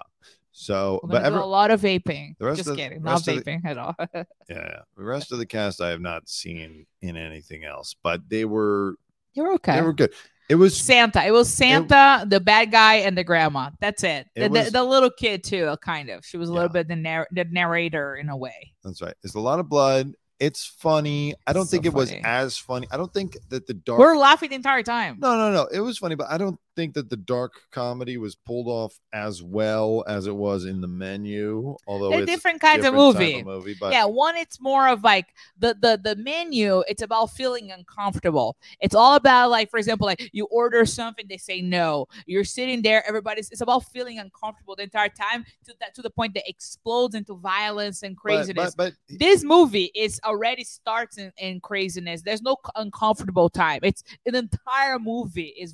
So, 0.51 0.99
but 1.03 1.13
gonna 1.13 1.25
ever, 1.27 1.37
do 1.37 1.43
a 1.43 1.45
lot 1.45 1.71
of 1.71 1.79
vaping. 1.81 2.37
the 2.37 2.45
rest 2.45 2.57
Just 2.57 2.69
of- 2.69 2.75
kidding, 2.77 3.01
the 3.01 3.09
not 3.09 3.19
of 3.19 3.25
the- 3.25 3.41
vaping 3.41 3.63
at 3.65 3.77
all. 3.77 3.95
yeah, 4.13 4.23
yeah, 4.49 4.79
the 4.97 5.03
rest 5.03 5.31
of 5.31 5.37
the 5.37 5.45
cast 5.45 5.79
I 5.79 5.89
have 5.89 6.01
not 6.01 6.27
seen 6.27 6.85
in 7.01 7.15
anything 7.15 7.63
else, 7.63 7.95
but 8.03 8.27
they 8.27 8.43
were 8.45 8.95
You're 9.33 9.53
okay. 9.53 9.75
they 9.75 9.81
were 9.81 9.93
good. 9.93 10.13
It 10.49 10.55
was 10.55 10.75
Santa. 10.75 11.23
It 11.23 11.31
was 11.31 11.47
Santa, 11.53 12.25
the 12.27 12.39
bad 12.39 12.71
guy, 12.71 12.95
and 12.95 13.15
the 13.15 13.23
grandma. 13.23 13.69
That's 13.79 14.03
it. 14.03 14.25
It 14.35 14.41
The, 14.41 14.49
the- 14.49 14.59
was- 14.63 14.71
the 14.71 14.83
little 14.83 15.11
kid 15.11 15.43
too, 15.45 15.77
kind 15.81 16.09
of. 16.09 16.25
She 16.25 16.37
was 16.37 16.49
a 16.49 16.53
little 16.53 16.69
bit 16.69 16.87
the, 16.89 16.95
narr- 16.95 17.27
the 17.31 17.45
narrator 17.45 18.15
in 18.17 18.27
a 18.29 18.35
way. 18.35 18.73
that's 18.83 19.01
right. 19.01 19.13
It's 19.23 19.35
a 19.35 19.39
lot 19.39 19.59
of 19.59 19.69
blood. 19.69 20.11
It's 20.39 20.65
funny. 20.65 21.35
I 21.45 21.53
don't 21.53 21.65
So 21.65 21.71
think 21.71 21.85
it 21.85 21.93
was 21.93 22.11
as 22.23 22.57
funny. 22.57 22.87
I 22.91 22.97
don't 22.97 23.13
think 23.13 23.37
that 23.49 23.67
the 23.67 23.73
dark. 23.73 23.99
We're 23.99 24.15
laughing 24.17 24.49
the 24.49 24.55
entire 24.55 24.83
time. 24.83 25.17
no, 25.19 25.35
no, 25.37 25.51
no. 25.51 25.67
It 25.71 25.81
was 25.81 25.97
funny, 25.97 26.15
but 26.15 26.27
I 26.29 26.37
don't 26.37 26.59
think 26.79 26.93
that 26.93 27.09
the 27.09 27.17
dark 27.17 27.53
comedy 27.71 28.17
was 28.17 28.35
pulled 28.35 28.67
off 28.67 28.97
as 29.11 29.43
well 29.43 30.05
as 30.07 30.27
it 30.27 30.35
was 30.35 30.63
in 30.63 30.79
the 30.79 30.87
menu. 30.87 31.75
Although 31.87 32.09
They're 32.09 32.21
it's 32.21 32.31
different 32.31 32.61
kinds 32.61 32.85
of 32.85 32.93
different 32.93 33.15
type 33.15 33.21
movie. 33.21 33.43
movie, 33.43 33.75
but 33.77 33.91
yeah, 33.91 34.05
one 34.05 34.37
it's 34.37 34.61
more 34.61 34.87
of 34.87 35.03
like 35.03 35.27
the 35.57 35.75
the 35.81 35.99
the 36.01 36.15
menu. 36.15 36.81
It's 36.87 37.01
about 37.01 37.31
feeling 37.31 37.71
uncomfortable. 37.71 38.55
It's 38.79 38.95
all 38.95 39.15
about 39.15 39.49
like, 39.49 39.69
for 39.69 39.77
example, 39.77 40.07
like 40.07 40.29
you 40.31 40.45
order 40.45 40.85
something, 40.85 41.25
they 41.27 41.35
say 41.35 41.61
no. 41.61 42.07
You're 42.25 42.45
sitting 42.45 42.81
there, 42.81 43.05
everybody's. 43.05 43.51
It's 43.51 43.61
about 43.61 43.83
feeling 43.91 44.19
uncomfortable 44.19 44.77
the 44.77 44.83
entire 44.83 45.09
time 45.09 45.43
to 45.65 45.73
that 45.81 45.93
to 45.95 46.01
the 46.01 46.09
point 46.09 46.33
that 46.35 46.47
explodes 46.47 47.13
into 47.13 47.33
violence 47.35 48.03
and 48.03 48.15
craziness. 48.15 48.73
but, 48.73 48.93
but 49.09 49.17
this 49.19 49.43
movie 49.43 49.91
is 49.95 50.21
already 50.23 50.63
starts 50.63 51.17
in, 51.17 51.33
in 51.37 51.59
craziness. 51.59 52.21
There's 52.21 52.41
no 52.41 52.55
uncomfortable 52.77 53.49
time. 53.49 53.81
It's 53.83 54.03
an 54.25 54.35
entire 54.35 54.97
movie 54.97 55.53
is 55.59 55.73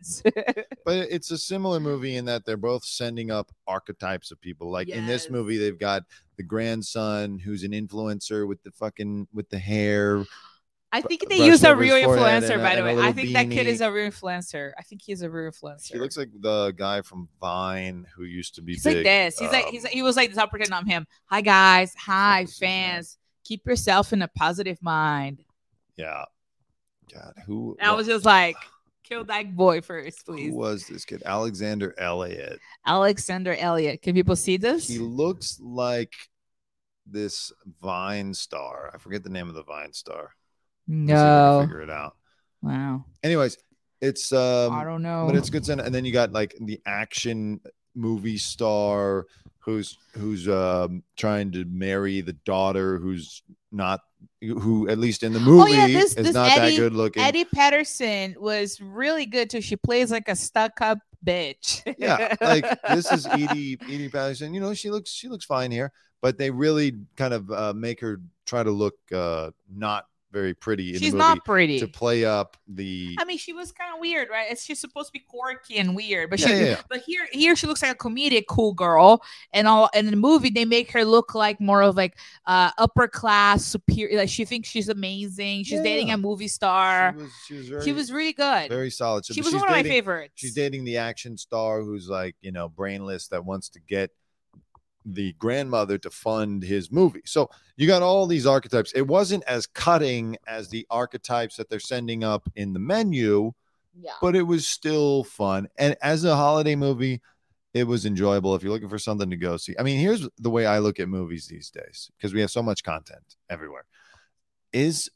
but 0.84 0.96
it's 1.10 1.30
a 1.30 1.38
similar 1.38 1.80
movie 1.80 2.16
in 2.16 2.24
that 2.26 2.44
they're 2.44 2.56
both 2.56 2.84
sending 2.84 3.30
up 3.30 3.50
archetypes 3.66 4.30
of 4.30 4.40
people. 4.40 4.70
Like 4.70 4.88
in 4.88 5.06
this 5.06 5.30
movie, 5.30 5.58
they've 5.58 5.78
got 5.78 6.04
the 6.36 6.42
grandson 6.42 7.38
who's 7.38 7.62
an 7.64 7.72
influencer 7.72 8.46
with 8.46 8.62
the 8.62 8.70
fucking 8.72 9.28
with 9.32 9.48
the 9.50 9.58
hair. 9.58 10.24
I 10.92 11.02
think 11.02 11.28
they 11.28 11.44
use 11.44 11.62
a 11.62 11.76
real 11.76 11.94
influencer, 11.94 12.60
by 12.60 12.74
the 12.74 12.82
way. 12.82 12.98
I 12.98 13.12
think 13.12 13.32
that 13.34 13.48
kid 13.48 13.66
is 13.68 13.80
a 13.80 13.92
real 13.92 14.10
influencer. 14.10 14.72
I 14.78 14.82
think 14.82 15.02
he's 15.02 15.22
a 15.22 15.30
real 15.30 15.50
influencer. 15.50 15.92
He 15.92 15.98
looks 15.98 16.16
like 16.16 16.30
the 16.40 16.72
guy 16.72 17.02
from 17.02 17.28
Vine 17.40 18.06
who 18.16 18.24
used 18.24 18.56
to 18.56 18.62
be 18.62 18.72
he's 18.72 18.82
big. 18.82 18.96
like 18.96 19.04
this. 19.04 19.38
He's 19.38 19.52
like 19.52 19.66
um, 19.66 19.72
he's 19.72 19.86
he 19.86 20.02
was 20.02 20.16
like 20.16 20.30
this. 20.30 20.38
I'll 20.38 20.48
pretend 20.48 20.74
I'm 20.74 20.86
him. 20.86 21.06
Hi 21.26 21.40
guys. 21.40 21.94
Hi 21.94 22.42
is 22.42 22.50
his 22.50 22.60
name? 22.60 22.70
fans. 22.70 23.18
Keep 23.44 23.66
yourself 23.66 24.12
in 24.12 24.22
a 24.22 24.28
positive 24.28 24.78
mind. 24.82 25.44
yeah. 25.96 26.24
God, 27.12 27.34
who? 27.46 27.76
And 27.80 27.90
I 27.90 27.94
was 27.94 28.06
just 28.06 28.24
like, 28.24 28.56
kill 29.10 29.24
that 29.24 29.56
boy 29.56 29.80
first, 29.80 30.24
please. 30.24 30.50
who 30.50 30.56
was 30.56 30.86
this 30.86 31.04
kid? 31.04 31.22
Alexander 31.26 31.94
Elliott. 31.98 32.60
Alexander 32.86 33.54
Elliott. 33.56 34.02
Can 34.02 34.14
people 34.14 34.36
see 34.36 34.56
this? 34.56 34.86
He 34.88 34.98
looks 34.98 35.58
like 35.60 36.12
this 37.06 37.52
Vine 37.82 38.32
star. 38.34 38.90
I 38.94 38.98
forget 38.98 39.24
the 39.24 39.30
name 39.30 39.48
of 39.48 39.54
the 39.54 39.64
Vine 39.64 39.92
star. 39.92 40.34
Let 40.88 40.96
me 40.96 41.06
see 41.08 41.12
if 41.12 41.18
I 41.18 41.22
can 41.22 41.26
No. 41.56 41.60
figure 41.62 41.82
it 41.82 41.90
out. 41.90 42.16
Wow. 42.62 43.04
Anyways, 43.22 43.58
it's 44.00 44.32
um 44.32 44.72
I 44.72 44.84
don't 44.84 45.02
know. 45.02 45.24
but 45.26 45.36
it's 45.36 45.50
good. 45.50 45.68
And 45.68 45.94
then 45.94 46.04
you 46.04 46.12
got 46.12 46.32
like 46.32 46.54
the 46.60 46.80
action 46.86 47.60
movie 47.94 48.38
star 48.38 49.26
who's 49.58 49.98
who's 50.12 50.48
um 50.48 51.02
trying 51.16 51.50
to 51.52 51.64
marry 51.66 52.20
the 52.20 52.32
daughter 52.44 52.98
who's 52.98 53.42
not 53.72 54.00
who 54.42 54.88
at 54.88 54.98
least 54.98 55.22
in 55.22 55.32
the 55.32 55.40
movie 55.40 55.72
Oh, 55.72 55.74
yeah, 55.74 55.86
this- 55.86 56.14
is 56.14 56.26
this 56.26 56.34
not 56.34 56.50
Eddie- 56.50 56.76
that 56.76 56.82
good 56.82 56.92
looking. 56.94 57.22
Edi 57.22 57.44
Patterson 57.44 58.34
was 58.38 58.80
really 58.80 59.26
good 59.26 59.48
too. 59.50 59.60
She 59.60 59.76
plays 59.76 60.10
like 60.10 60.28
a 60.28 60.36
stuck 60.36 60.80
up 60.80 60.98
bitch. 61.24 61.82
yeah, 61.98 62.34
like 62.40 62.64
this 62.88 63.10
is 63.12 63.26
Edie 63.26 63.78
Edi 63.88 64.08
Patterson. 64.08 64.52
You 64.54 64.60
know, 64.60 64.74
she 64.74 64.90
looks 64.90 65.10
she 65.10 65.28
looks 65.28 65.44
fine 65.44 65.70
here, 65.70 65.92
but 66.20 66.36
they 66.38 66.50
really 66.50 66.94
kind 67.16 67.32
of 67.34 67.50
uh, 67.50 67.72
make 67.74 68.00
her 68.00 68.20
try 68.46 68.62
to 68.62 68.70
look 68.70 68.94
uh 69.14 69.50
not 69.74 70.06
very 70.32 70.54
pretty 70.54 70.94
in 70.94 71.00
She's 71.00 71.10
the 71.12 71.18
movie 71.18 71.28
not 71.28 71.44
pretty. 71.44 71.80
to 71.80 71.88
play 71.88 72.24
up 72.24 72.56
the 72.68 73.16
I 73.18 73.24
mean, 73.24 73.38
she 73.38 73.52
was 73.52 73.72
kind 73.72 73.92
of 73.94 74.00
weird, 74.00 74.28
right? 74.30 74.46
It's 74.50 74.64
she's 74.64 74.80
supposed 74.80 75.08
to 75.08 75.12
be 75.12 75.24
quirky 75.28 75.78
and 75.78 75.96
weird, 75.96 76.30
but 76.30 76.38
Yeah, 76.40 76.46
she, 76.46 76.52
yeah, 76.54 76.60
yeah. 76.60 76.80
but 76.88 77.00
here, 77.00 77.26
here 77.32 77.56
she 77.56 77.66
looks 77.66 77.82
like 77.82 77.92
a 77.92 77.94
comedic 77.96 78.44
cool 78.48 78.72
girl, 78.72 79.22
and 79.52 79.66
all. 79.66 79.90
And 79.94 80.06
in 80.06 80.12
the 80.12 80.16
movie, 80.16 80.50
they 80.50 80.64
make 80.64 80.90
her 80.92 81.04
look 81.04 81.34
like 81.34 81.60
more 81.60 81.82
of 81.82 81.96
like 81.96 82.16
uh 82.46 82.70
upper 82.78 83.08
class, 83.08 83.64
superior. 83.64 84.18
Like 84.18 84.28
she 84.28 84.44
thinks 84.44 84.68
she's 84.68 84.88
amazing. 84.88 85.64
She's 85.64 85.80
dating 85.82 86.10
a 86.10 86.16
movie 86.16 86.48
star. 86.48 87.14
she 87.16 87.22
was 87.22 87.32
she 87.48 87.54
was 87.54 87.68
very, 87.68 87.84
She 87.84 87.92
was 87.92 88.12
really 88.12 88.32
good. 88.32 88.68
very 88.68 88.90
solid. 88.90 89.24
So 89.24 89.34
she 89.34 89.40
was 89.40 89.50
she's 89.50 89.60
one 89.60 89.68
of 89.68 89.74
my 89.74 89.82
favorites. 89.82 90.34
She's 90.36 90.54
dating 90.54 90.84
the 90.84 90.98
action 90.98 91.36
star 91.36 91.82
who's 91.82 92.08
like, 92.08 92.36
you 92.40 92.52
know, 92.52 92.68
brainless 92.68 93.28
that 93.28 93.44
wants 93.44 93.68
to 93.70 93.80
get 93.80 94.10
the 95.04 95.32
grandmother 95.34 95.98
to 95.98 96.10
fund 96.10 96.62
his 96.62 96.90
movie. 96.90 97.22
So 97.24 97.50
you 97.76 97.86
got 97.86 98.02
all 98.02 98.26
these 98.26 98.46
archetypes. 98.46 98.92
It 98.92 99.06
wasn't 99.06 99.44
as 99.44 99.66
cutting 99.66 100.36
as 100.46 100.68
the 100.68 100.86
archetypes 100.90 101.56
that 101.56 101.70
they're 101.70 101.80
sending 101.80 102.24
up 102.24 102.48
in 102.56 102.72
the 102.72 102.78
menu, 102.78 103.52
yeah. 103.98 104.12
but 104.20 104.36
it 104.36 104.42
was 104.42 104.68
still 104.68 105.24
fun. 105.24 105.68
And 105.78 105.96
as 106.02 106.24
a 106.24 106.36
holiday 106.36 106.76
movie, 106.76 107.20
it 107.72 107.84
was 107.84 108.04
enjoyable 108.04 108.54
if 108.54 108.62
you're 108.62 108.72
looking 108.72 108.88
for 108.88 108.98
something 108.98 109.30
to 109.30 109.36
go 109.36 109.56
see. 109.56 109.74
I 109.78 109.82
mean, 109.82 109.98
here's 109.98 110.28
the 110.38 110.50
way 110.50 110.66
I 110.66 110.80
look 110.80 110.98
at 110.98 111.08
movies 111.08 111.46
these 111.46 111.70
days 111.70 112.10
because 112.16 112.34
we 112.34 112.40
have 112.40 112.50
so 112.50 112.62
much 112.62 112.82
content 112.82 113.36
everywhere. 113.48 113.84
Is 114.72 115.08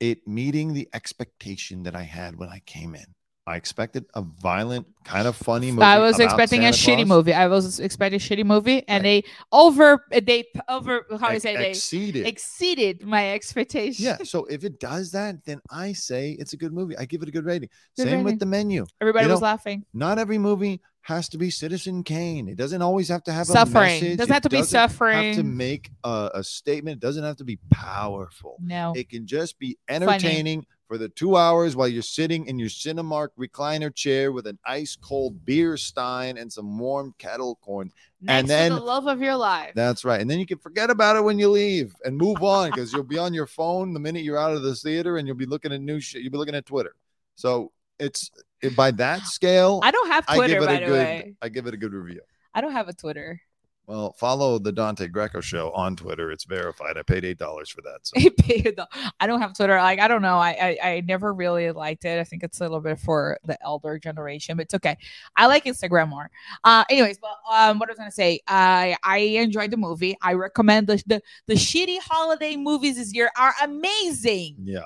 it 0.00 0.26
meeting 0.26 0.74
the 0.74 0.88
expectation 0.94 1.82
that 1.84 1.94
I 1.94 2.02
had 2.02 2.36
when 2.36 2.48
I 2.48 2.60
came 2.66 2.94
in? 2.94 3.14
I 3.44 3.56
expected 3.56 4.04
a 4.14 4.22
violent, 4.22 4.86
kind 5.04 5.26
of 5.26 5.34
funny 5.34 5.72
movie. 5.72 5.82
I 5.82 5.98
was 5.98 6.20
expecting 6.20 6.64
a 6.64 6.72
Santa 6.72 7.02
shitty 7.02 7.06
movie. 7.08 7.32
I 7.32 7.48
was 7.48 7.80
expecting 7.80 8.20
a 8.20 8.22
shitty 8.22 8.44
movie, 8.44 8.86
and 8.86 9.04
they 9.04 9.24
over 9.50 10.04
they 10.10 10.44
over 10.68 11.04
how 11.20 11.28
do 11.28 11.34
you 11.34 11.40
say 11.40 11.56
they 11.56 11.70
exceeded. 11.70 12.24
exceeded 12.24 13.02
my 13.04 13.32
expectations. 13.32 13.98
yeah. 13.98 14.18
So 14.22 14.44
if 14.44 14.62
it 14.62 14.78
does 14.78 15.10
that, 15.12 15.44
then 15.44 15.60
I 15.70 15.92
say 15.92 16.36
it's 16.38 16.52
a 16.52 16.56
good 16.56 16.72
movie. 16.72 16.96
I 16.96 17.04
give 17.04 17.22
it 17.22 17.28
a 17.28 17.32
good 17.32 17.44
rating. 17.44 17.68
Good 17.96 18.04
Same 18.04 18.12
rating. 18.12 18.24
with 18.24 18.38
the 18.38 18.46
menu. 18.46 18.86
Everybody 19.00 19.26
You 19.26 19.32
was 19.32 19.40
know, 19.40 19.44
laughing. 19.46 19.84
Not 19.92 20.18
every 20.18 20.38
movie 20.38 20.80
has 21.02 21.28
to 21.30 21.38
be 21.38 21.50
Citizen 21.50 22.04
Kane. 22.04 22.48
It 22.48 22.56
doesn't 22.56 22.80
always 22.80 23.08
have 23.08 23.24
to 23.24 23.32
have 23.32 23.48
a 23.48 23.52
Suffering. 23.52 24.00
Doesn't 24.16 24.20
It 24.20 24.28
have 24.28 24.42
to 24.42 24.48
be 24.48 24.58
doesn't 24.58 24.98
Have 25.00 25.36
to 25.36 25.42
make 25.42 25.90
a, 26.04 26.30
a 26.34 26.44
statement. 26.44 26.96
It 26.96 27.00
doesn't 27.00 27.24
have 27.24 27.36
to 27.36 27.44
be 27.44 27.58
powerful. 27.70 28.56
No. 28.60 28.92
It 28.94 29.08
can 29.08 29.26
just 29.26 29.58
be 29.58 29.78
entertaining 29.88 30.64
for 30.86 30.98
the 30.98 31.08
two 31.08 31.36
hours 31.36 31.74
while 31.74 31.88
you're 31.88 32.02
sitting 32.02 32.46
in 32.46 32.58
your 32.58 32.68
Cinemark 32.68 33.28
recliner 33.38 33.92
chair 33.92 34.30
with 34.30 34.46
an 34.46 34.58
ice 34.64 34.94
cold 34.94 35.44
beer 35.44 35.76
stein 35.76 36.36
and 36.36 36.52
some 36.52 36.78
warm 36.78 37.14
kettle 37.18 37.58
corn. 37.62 37.90
Next 38.20 38.48
then- 38.48 38.70
to 38.70 38.76
the 38.76 38.84
love 38.84 39.08
of 39.08 39.20
your 39.20 39.34
life. 39.34 39.72
That's 39.74 40.04
right. 40.04 40.20
And 40.20 40.30
then 40.30 40.38
you 40.38 40.46
can 40.46 40.58
forget 40.58 40.88
about 40.88 41.16
it 41.16 41.24
when 41.24 41.38
you 41.38 41.48
leave 41.48 41.96
and 42.04 42.16
move 42.16 42.42
on 42.44 42.70
because 42.72 42.92
you'll 42.92 43.02
be 43.02 43.18
on 43.18 43.34
your 43.34 43.46
phone 43.46 43.92
the 43.92 44.00
minute 44.00 44.22
you're 44.22 44.38
out 44.38 44.52
of 44.52 44.62
the 44.62 44.74
theater 44.74 45.16
and 45.16 45.26
you'll 45.26 45.36
be 45.36 45.46
looking 45.46 45.72
at 45.72 45.80
new 45.80 45.98
shit. 45.98 46.22
You'll 46.22 46.32
be 46.32 46.38
looking 46.38 46.54
at 46.54 46.66
Twitter. 46.66 46.94
So 47.34 47.72
it's 47.98 48.30
it, 48.36 48.44
by 48.76 48.90
that 48.92 49.26
scale, 49.26 49.80
I 49.82 49.90
don't 49.90 50.08
have 50.08 50.24
I 50.28 50.36
Twitter, 50.36 50.54
give 50.54 50.62
it 50.62 50.66
by 50.66 50.72
a 50.74 50.80
the 50.80 50.86
good 50.86 50.92
way. 50.92 51.34
I 51.42 51.48
give 51.48 51.66
it 51.66 51.74
a 51.74 51.76
good 51.76 51.92
review. 51.92 52.20
I 52.54 52.60
don't 52.60 52.72
have 52.72 52.88
a 52.88 52.92
Twitter. 52.92 53.40
Well, 53.88 54.12
follow 54.12 54.60
the 54.60 54.70
Dante 54.70 55.08
Greco 55.08 55.40
show 55.40 55.72
on 55.72 55.96
Twitter. 55.96 56.30
It's 56.30 56.44
verified. 56.44 56.96
I 56.96 57.02
paid 57.02 57.24
eight 57.24 57.38
dollars 57.38 57.68
for 57.68 57.82
that. 57.82 57.98
So 58.02 58.12
He 58.20 58.30
paid 58.30 58.78
I 59.18 59.26
don't 59.26 59.40
have 59.40 59.54
Twitter. 59.54 59.76
Like 59.76 59.98
I 59.98 60.06
don't 60.06 60.22
know. 60.22 60.38
I, 60.38 60.78
I 60.82 60.88
I 60.90 61.00
never 61.00 61.34
really 61.34 61.70
liked 61.72 62.04
it. 62.04 62.20
I 62.20 62.24
think 62.24 62.44
it's 62.44 62.60
a 62.60 62.62
little 62.64 62.80
bit 62.80 63.00
for 63.00 63.38
the 63.44 63.58
elder 63.62 63.98
generation, 63.98 64.56
but 64.56 64.64
it's 64.66 64.74
okay. 64.74 64.96
I 65.36 65.46
like 65.46 65.64
Instagram 65.64 66.10
more. 66.10 66.30
Uh, 66.62 66.84
anyways, 66.88 67.18
but 67.18 67.36
um, 67.52 67.80
what 67.80 67.88
I 67.88 67.92
was 67.92 67.98
gonna 67.98 68.12
say, 68.12 68.40
I 68.46 68.96
I 69.02 69.18
enjoyed 69.18 69.72
the 69.72 69.76
movie. 69.76 70.16
I 70.22 70.34
recommend 70.34 70.86
the 70.86 71.02
the, 71.06 71.20
the 71.48 71.54
shitty 71.54 71.98
holiday 72.02 72.56
movies 72.56 72.96
this 72.96 73.12
year 73.12 73.30
are 73.36 73.52
amazing. 73.64 74.56
yeah, 74.62 74.82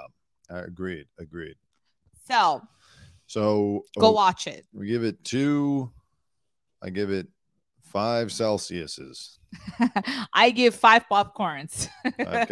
I 0.51 0.61
agreed. 0.61 1.07
Agreed. 1.19 1.57
So 2.27 2.63
So 3.27 3.85
go 3.99 4.09
oh, 4.09 4.13
watch 4.13 4.47
it. 4.47 4.67
We 4.73 4.87
give 4.87 5.05
it 5.05 5.23
two. 5.25 5.91
I 6.83 6.91
give 6.91 7.11
it 7.11 7.27
five 7.83 8.29
Celsiuses. 8.29 9.39
I 10.35 10.51
give 10.51 10.75
five 10.75 11.07
popcorns. 11.11 11.89
Five 12.23 12.49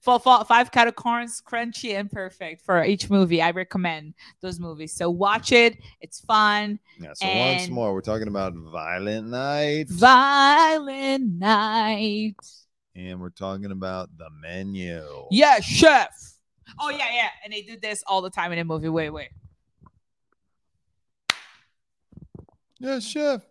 for, 0.00 0.18
for 0.20 0.44
five 0.44 0.70
kettle 0.70 0.92
corns, 0.92 1.40
crunchy 1.40 1.98
and 1.98 2.10
perfect 2.10 2.62
for 2.62 2.84
each 2.84 3.08
movie. 3.08 3.40
I 3.40 3.50
recommend 3.52 4.14
those 4.40 4.58
movies. 4.58 4.92
So 4.92 5.10
watch 5.10 5.52
it. 5.52 5.78
It's 6.00 6.20
fun. 6.20 6.78
Yeah. 7.00 7.12
So 7.14 7.26
once 7.26 7.68
more, 7.68 7.92
we're 7.94 8.00
talking 8.00 8.28
about 8.28 8.54
Violent 8.54 9.28
Night, 9.28 9.88
Violent 9.88 11.38
night. 11.38 12.36
and 12.96 13.20
we're 13.20 13.30
talking 13.30 13.70
about 13.70 14.10
the 14.16 14.28
menu. 14.40 15.04
Yeah, 15.30 15.60
chef. 15.60 16.10
Oh 16.80 16.90
yeah, 16.90 17.12
yeah. 17.12 17.28
And 17.44 17.52
they 17.52 17.62
do 17.62 17.78
this 17.80 18.02
all 18.06 18.22
the 18.22 18.30
time 18.30 18.52
in 18.52 18.58
a 18.58 18.64
movie. 18.64 18.88
Wait, 18.88 19.10
wait. 19.10 19.28
Yes, 22.82 23.04
chef. 23.04 23.42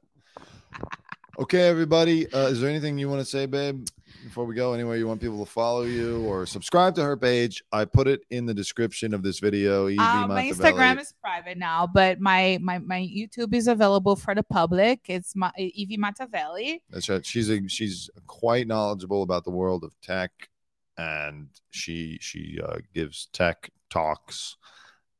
Okay, 1.40 1.62
everybody. 1.62 2.32
Uh, 2.34 2.48
is 2.48 2.60
there 2.60 2.70
anything 2.70 2.98
you 2.98 3.08
want 3.08 3.22
to 3.22 3.26
say, 3.26 3.46
babe, 3.46 3.88
before 4.26 4.44
we 4.44 4.56
go? 4.56 4.74
Anywhere 4.74 4.98
you 4.98 5.08
want 5.08 5.22
people 5.22 5.40
to 5.46 5.50
follow 5.50 5.84
you 5.84 6.26
or 6.26 6.46
subscribe 6.46 6.96
to 6.96 7.04
her 7.04 7.16
page? 7.16 7.64
I 7.72 7.86
put 7.86 8.10
it 8.10 8.26
in 8.30 8.46
the 8.46 8.54
description 8.54 9.14
of 9.14 9.24
this 9.24 9.40
video. 9.40 9.88
Evie 9.88 10.00
Uh, 10.00 10.28
my 10.28 10.50
Instagram 10.50 11.00
is 11.00 11.14
private 11.24 11.58
now, 11.58 11.88
but 11.88 12.20
my 12.20 12.60
my 12.62 12.80
my 12.80 13.00
YouTube 13.00 13.54
is 13.54 13.70
available 13.70 14.18
for 14.18 14.36
the 14.36 14.44
public. 14.44 15.06
It's 15.08 15.34
my 15.34 15.50
Evie 15.58 15.98
Matavelli. 15.98 16.82
That's 16.90 17.08
right. 17.08 17.26
She's 17.26 17.50
a 17.50 17.66
she's 17.70 18.10
quite 18.28 18.68
knowledgeable 18.68 19.24
about 19.24 19.46
the 19.46 19.52
world 19.52 19.86
of 19.86 19.94
tech, 20.02 20.50
and 20.98 21.48
she 21.70 22.18
she 22.20 22.60
uh, 22.62 22.80
gives 22.94 23.28
tech 23.32 23.70
talks, 23.90 24.58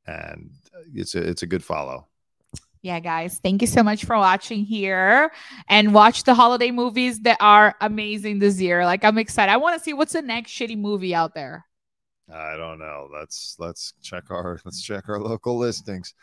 and 0.06 0.50
it's 0.94 1.14
a 1.14 1.26
it's 1.26 1.42
a 1.42 1.46
good 1.46 1.64
follow. 1.64 2.08
Yeah, 2.82 2.98
guys, 2.98 3.38
thank 3.38 3.60
you 3.60 3.68
so 3.68 3.84
much 3.84 4.04
for 4.04 4.16
watching 4.16 4.64
here 4.64 5.30
and 5.68 5.94
watch 5.94 6.24
the 6.24 6.34
holiday 6.34 6.72
movies 6.72 7.20
that 7.20 7.36
are 7.40 7.76
amazing 7.80 8.40
this 8.40 8.60
year. 8.60 8.84
Like, 8.84 9.04
I'm 9.04 9.18
excited. 9.18 9.52
I 9.52 9.56
want 9.56 9.78
to 9.78 9.82
see 9.82 9.92
what's 9.92 10.14
the 10.14 10.22
next 10.22 10.50
shitty 10.50 10.76
movie 10.76 11.14
out 11.14 11.32
there. 11.32 11.64
I 12.32 12.56
don't 12.56 12.80
know. 12.80 13.08
Let's 13.12 13.56
let's 13.58 13.94
check 14.02 14.30
our 14.30 14.58
let's 14.64 14.82
check 14.82 15.08
our 15.08 15.20
local 15.20 15.58
listings. 15.58 16.14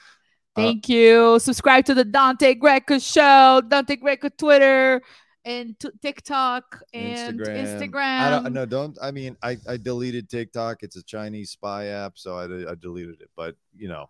Uh, 0.56 0.62
Thank 0.64 0.90
you. 0.90 1.40
Subscribe 1.40 1.86
to 1.86 1.94
the 1.94 2.04
Dante 2.04 2.56
Greco 2.56 3.00
show, 3.00 3.62
Dante 3.66 3.96
Greco 3.96 4.28
Twitter 4.30 5.02
and 5.46 5.80
t- 5.80 5.90
TikTok 6.02 6.84
and 6.94 7.40
Instagram. 7.40 8.20
I 8.20 8.30
don't 8.30 8.52
no 8.54 8.66
don't. 8.66 8.98
I 9.02 9.12
mean, 9.12 9.38
I 9.42 9.58
I 9.68 9.78
deleted 9.78 10.30
TikTok. 10.30 10.84
It's 10.84 10.98
a 10.98 11.04
Chinese 11.04 11.52
spy 11.52 11.88
app, 11.88 12.18
so 12.18 12.38
I 12.38 12.72
I 12.72 12.76
deleted 12.76 13.22
it. 13.22 13.30
But 13.38 13.56
you 13.78 13.88
know, 13.88 14.10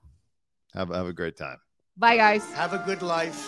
have 0.73 0.89
have 0.89 1.05
a 1.05 1.13
great 1.13 1.37
time. 1.37 1.57
Bye, 1.99 2.15
guys. 2.15 2.49
Have 2.53 2.71
a 2.71 2.77
good 2.77 3.01
life. 3.01 3.45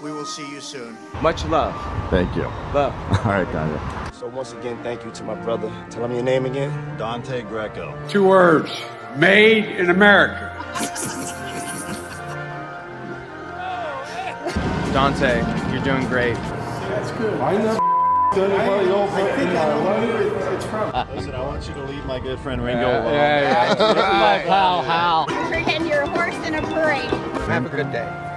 We 0.00 0.12
will 0.12 0.24
see 0.24 0.48
you 0.48 0.60
soon. 0.60 0.96
Much 1.20 1.44
love. 1.46 1.74
Thank 2.08 2.36
you. 2.36 2.44
Love. 2.72 2.94
All 3.26 3.32
right, 3.32 3.52
Dante. 3.52 4.16
So 4.16 4.28
once 4.28 4.52
again, 4.52 4.80
thank 4.84 5.04
you 5.04 5.10
to 5.10 5.24
my 5.24 5.34
brother. 5.34 5.72
Tell 5.90 6.04
him 6.04 6.12
your 6.12 6.22
name 6.22 6.46
again. 6.46 6.96
Dante 6.96 7.42
Greco. 7.42 8.00
Two 8.08 8.28
words 8.28 8.70
made 9.16 9.64
in 9.64 9.90
America. 9.90 10.54
Dante, 14.94 15.40
you're 15.72 15.82
doing 15.82 16.06
great. 16.06 16.36
that's 16.36 17.10
Listen, 21.10 21.34
I 21.34 21.42
want 21.42 21.66
you 21.66 21.74
to 21.74 21.82
leave 21.82 22.04
my 22.04 22.20
good 22.20 22.38
friend 22.38 22.62
Ringo 22.62 22.86
alone. 22.88 23.14
Yeah, 23.14 23.74
yeah, 23.74 23.76
my 23.76 24.44
pal, 24.46 24.82
Hal. 24.84 25.26
pretend 25.48 25.88
you're 25.88 26.02
a 26.02 26.08
horse 26.08 26.36
in 26.46 26.54
a 26.54 26.62
parade. 26.62 27.29
Have 27.50 27.66
a 27.66 27.68
good 27.68 27.90
day. 27.90 28.29